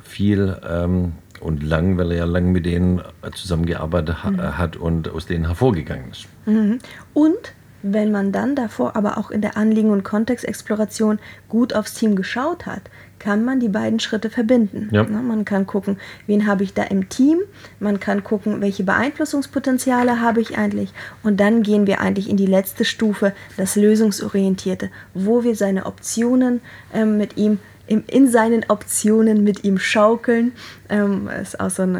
viel 0.01 0.57
ähm, 0.67 1.13
und 1.39 1.63
lang, 1.63 1.97
weil 1.97 2.11
er 2.11 2.17
ja 2.19 2.25
lang 2.25 2.51
mit 2.51 2.65
denen 2.65 3.01
zusammengearbeitet 3.33 4.23
ha 4.23 4.31
mhm. 4.31 4.57
hat 4.57 4.75
und 4.75 5.09
aus 5.09 5.25
denen 5.25 5.45
hervorgegangen 5.45 6.11
ist. 6.11 6.27
Mhm. 6.45 6.79
Und 7.13 7.53
wenn 7.83 8.11
man 8.11 8.31
dann 8.31 8.55
davor 8.55 8.95
aber 8.95 9.17
auch 9.17 9.29
in 9.29 9.41
der 9.41 9.57
Anliegen- 9.57 9.91
und 9.91 10.03
Kontextexploration 10.03 11.19
gut 11.49 11.73
aufs 11.73 11.93
Team 11.93 12.15
geschaut 12.15 12.65
hat, 12.65 12.81
kann 13.19 13.45
man 13.45 13.59
die 13.59 13.69
beiden 13.69 14.01
Schritte 14.01 14.29
verbinden. 14.29 14.89
Ja. 14.91 15.03
Man 15.03 15.45
kann 15.45 15.65
gucken, 15.65 15.97
wen 16.27 16.45
habe 16.45 16.63
ich 16.63 16.73
da 16.73 16.83
im 16.83 17.07
Team, 17.07 17.39
man 17.79 17.99
kann 17.99 18.23
gucken, 18.23 18.59
welche 18.59 18.83
Beeinflussungspotenziale 18.83 20.19
habe 20.19 20.41
ich 20.41 20.57
eigentlich 20.57 20.93
und 21.23 21.39
dann 21.39 21.63
gehen 21.63 21.87
wir 21.87 22.01
eigentlich 22.01 22.29
in 22.29 22.35
die 22.35 22.45
letzte 22.45 22.83
Stufe, 22.83 23.33
das 23.55 23.75
Lösungsorientierte, 23.75 24.89
wo 25.13 25.43
wir 25.43 25.55
seine 25.55 25.85
Optionen 25.85 26.61
ähm, 26.93 27.17
mit 27.17 27.37
ihm 27.37 27.59
in 27.87 28.29
seinen 28.29 28.65
Optionen 28.69 29.43
mit 29.43 29.63
ihm 29.63 29.77
schaukeln, 29.77 30.53
ähm, 30.89 31.27
ist 31.27 31.59
auch 31.59 31.69
so 31.69 31.83
ein 31.83 31.95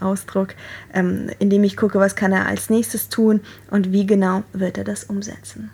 äh, 0.00 0.04
Ausdruck, 0.04 0.54
ähm, 0.94 1.30
indem 1.38 1.64
ich 1.64 1.76
gucke, 1.76 1.98
was 1.98 2.14
kann 2.14 2.32
er 2.32 2.46
als 2.46 2.70
nächstes 2.70 3.08
tun 3.08 3.40
und 3.70 3.92
wie 3.92 4.06
genau 4.06 4.44
wird 4.52 4.78
er 4.78 4.84
das 4.84 5.04
umsetzen. 5.04 5.70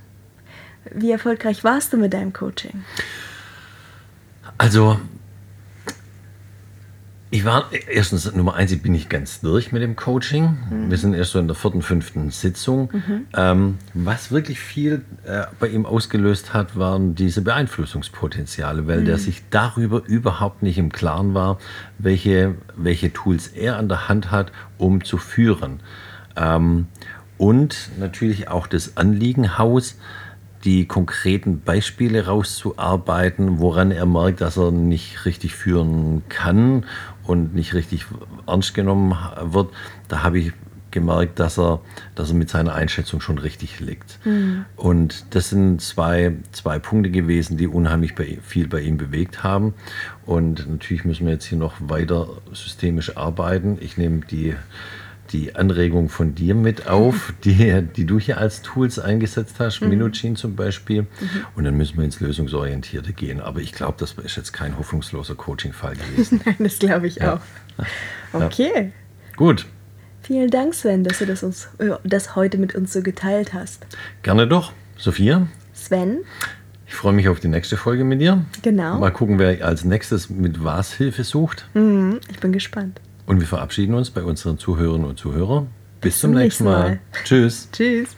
Wie 0.93 1.11
erfolgreich 1.11 1.63
warst 1.65 1.93
du 1.93 1.99
mit 1.99 2.15
deinem 2.15 2.33
Coaching? 2.33 2.85
Also 4.59 4.99
ich 7.35 7.45
war 7.45 7.69
erstens 7.89 8.33
Nummer 8.33 8.55
eins, 8.55 8.71
ich 8.71 8.81
bin 8.81 8.93
nicht 8.93 9.11
ganz 9.11 9.41
durch 9.41 9.73
mit 9.73 9.83
dem 9.83 9.97
Coaching. 9.97 10.57
Mhm. 10.71 10.89
Wir 10.89 10.97
sind 10.97 11.15
erst 11.15 11.33
so 11.33 11.41
in 11.41 11.49
der 11.49 11.57
vierten, 11.57 11.83
fünften 11.83 12.31
Sitzung. 12.31 12.91
Mhm. 12.93 13.27
Ähm, 13.37 13.79
was 13.93 14.31
wirklich 14.31 14.61
viel 14.61 15.03
äh, 15.25 15.43
bei 15.59 15.67
ihm 15.67 15.85
ausgelöst 15.85 16.55
hat, 16.55 16.79
waren 16.79 17.17
diese 17.17 17.43
Beeinflussungspotenziale, 17.43 18.87
weil 18.87 19.01
mhm. 19.01 19.07
der 19.07 19.19
sich 19.19 19.43
darüber 19.51 20.05
überhaupt 20.07 20.63
nicht 20.63 20.79
im 20.79 20.93
Klaren 20.93 21.35
war, 21.35 21.59
welche, 21.99 22.55
welche 22.77 23.13
Tools 23.13 23.49
er 23.49 23.79
an 23.79 23.89
der 23.89 24.09
Hand 24.09 24.31
hat, 24.31 24.53
um 24.79 25.03
zu 25.03 25.19
führen. 25.19 25.81
Ähm, 26.37 26.87
und 27.37 27.91
natürlich 27.99 28.47
auch 28.47 28.69
das 28.69 28.97
Anliegenhaus 28.97 29.97
die 30.65 30.87
konkreten 30.87 31.61
Beispiele 31.61 32.27
rauszuarbeiten, 32.27 33.59
woran 33.59 33.91
er 33.91 34.07
merkt, 34.07 34.41
dass 34.41 34.57
er 34.57 34.71
nicht 34.71 35.27
richtig 35.27 35.55
führen 35.55 36.23
kann 36.31 36.87
und 37.27 37.55
nicht 37.55 37.75
richtig 37.75 38.07
ernst 38.47 38.75
genommen 38.75 39.17
wird. 39.43 39.71
Da 40.09 40.23
habe 40.23 40.39
ich 40.39 40.53
gemerkt, 40.95 41.41
dass 41.41 41.59
er, 41.59 41.81
dass 42.15 42.31
er 42.31 42.37
mit 42.37 42.49
seiner 42.49 42.75
Einschätzung 42.75 43.21
schon 43.21 43.37
richtig 43.37 43.81
liegt. 43.81 44.25
Mhm. 44.25 44.65
Und 44.77 45.35
das 45.35 45.51
sind 45.51 45.83
zwei, 45.83 46.37
zwei 46.53 46.79
Punkte 46.79 47.11
gewesen, 47.11 47.59
die 47.59 47.67
unheimlich 47.67 48.15
bei, 48.15 48.39
viel 48.43 48.69
bei 48.69 48.81
ihm 48.81 48.97
bewegt 48.97 49.43
haben. 49.43 49.75
Und 50.25 50.71
natürlich 50.71 51.05
müssen 51.05 51.27
wir 51.27 51.35
jetzt 51.35 51.47
hier 51.47 51.59
noch 51.59 51.75
weiter 51.81 52.29
systemisch 52.53 53.17
arbeiten. 53.17 53.77
Ich 53.81 53.99
nehme 53.99 54.21
die 54.31 54.55
die 55.33 55.57
Anregung 55.57 56.09
von 56.09 56.35
dir 56.35 56.55
mit 56.55 56.87
auf, 56.87 57.33
die, 57.45 57.83
die 57.97 58.05
du 58.05 58.19
hier 58.19 58.39
als 58.39 58.63
Tools 58.63 58.99
eingesetzt 58.99 59.57
hast, 59.59 59.81
mhm. 59.81 59.89
Minuchin 59.89 60.37
zum 60.37 60.57
Beispiel. 60.57 61.03
Mhm. 61.03 61.09
Und 61.57 61.65
dann 61.65 61.77
müssen 61.77 61.97
wir 61.97 62.05
ins 62.05 62.21
Lösungsorientierte 62.21 63.13
gehen. 63.13 63.41
Aber 63.41 63.61
ich 63.61 63.73
glaube, 63.73 63.95
das 63.99 64.13
ist 64.13 64.37
jetzt 64.37 64.53
kein 64.53 64.79
hoffnungsloser 64.79 65.35
Coaching-Fall 65.35 65.97
gewesen. 65.97 66.41
Nein, 66.47 66.57
das 66.59 66.79
glaube 66.79 67.07
ich 67.07 67.17
ja. 67.17 67.35
auch. 67.35 67.41
Okay. 68.33 68.73
Ja. 68.75 69.37
Gut. 69.37 69.67
Vielen 70.23 70.51
Dank, 70.51 70.75
Sven, 70.75 71.05
dass 71.05 71.21
du 71.21 71.27
das, 71.27 71.45
uns, 71.45 71.69
äh, 71.79 71.91
das 72.03 72.35
heute 72.35 72.59
mit 72.59 72.75
uns 72.75 72.93
so 72.93 73.01
geteilt 73.01 73.55
hast. 73.55 73.87
Gerne 74.23 74.49
doch. 74.49 74.73
Sophia? 74.97 75.47
Sven? 75.73 76.25
Ich 76.87 76.95
freue 76.95 77.13
mich 77.13 77.29
auf 77.29 77.41
die 77.41 77.49
nächste 77.49 77.77
Folge 77.77 78.05
mit 78.05 78.21
dir. 78.21 78.45
Genau. 78.63 78.99
Mal 78.99 79.11
gucken, 79.11 79.39
wer 79.39 79.65
als 79.65 79.85
nächstes 79.85 80.31
mit 80.31 80.65
was 80.65 80.93
Hilfe 80.93 81.25
sucht. 81.25 81.69
Mhm, 81.75 82.21
ich 82.31 82.41
bin 82.41 82.53
gespannt. 82.53 83.01
Und 83.27 83.41
wir 83.41 83.47
verabschieden 83.47 83.95
uns 83.95 84.11
bei 84.11 84.23
unseren 84.23 84.59
Zuhörerinnen 84.59 85.07
und 85.07 85.19
Zuhörern. 85.19 85.69
Bis, 86.01 86.15
Bis 86.15 86.21
zum 86.21 86.33
nächsten 86.33 86.65
Mal. 86.65 86.89
Mal. 86.89 87.01
Tschüss. 87.25 87.69
Tschüss. 87.73 88.17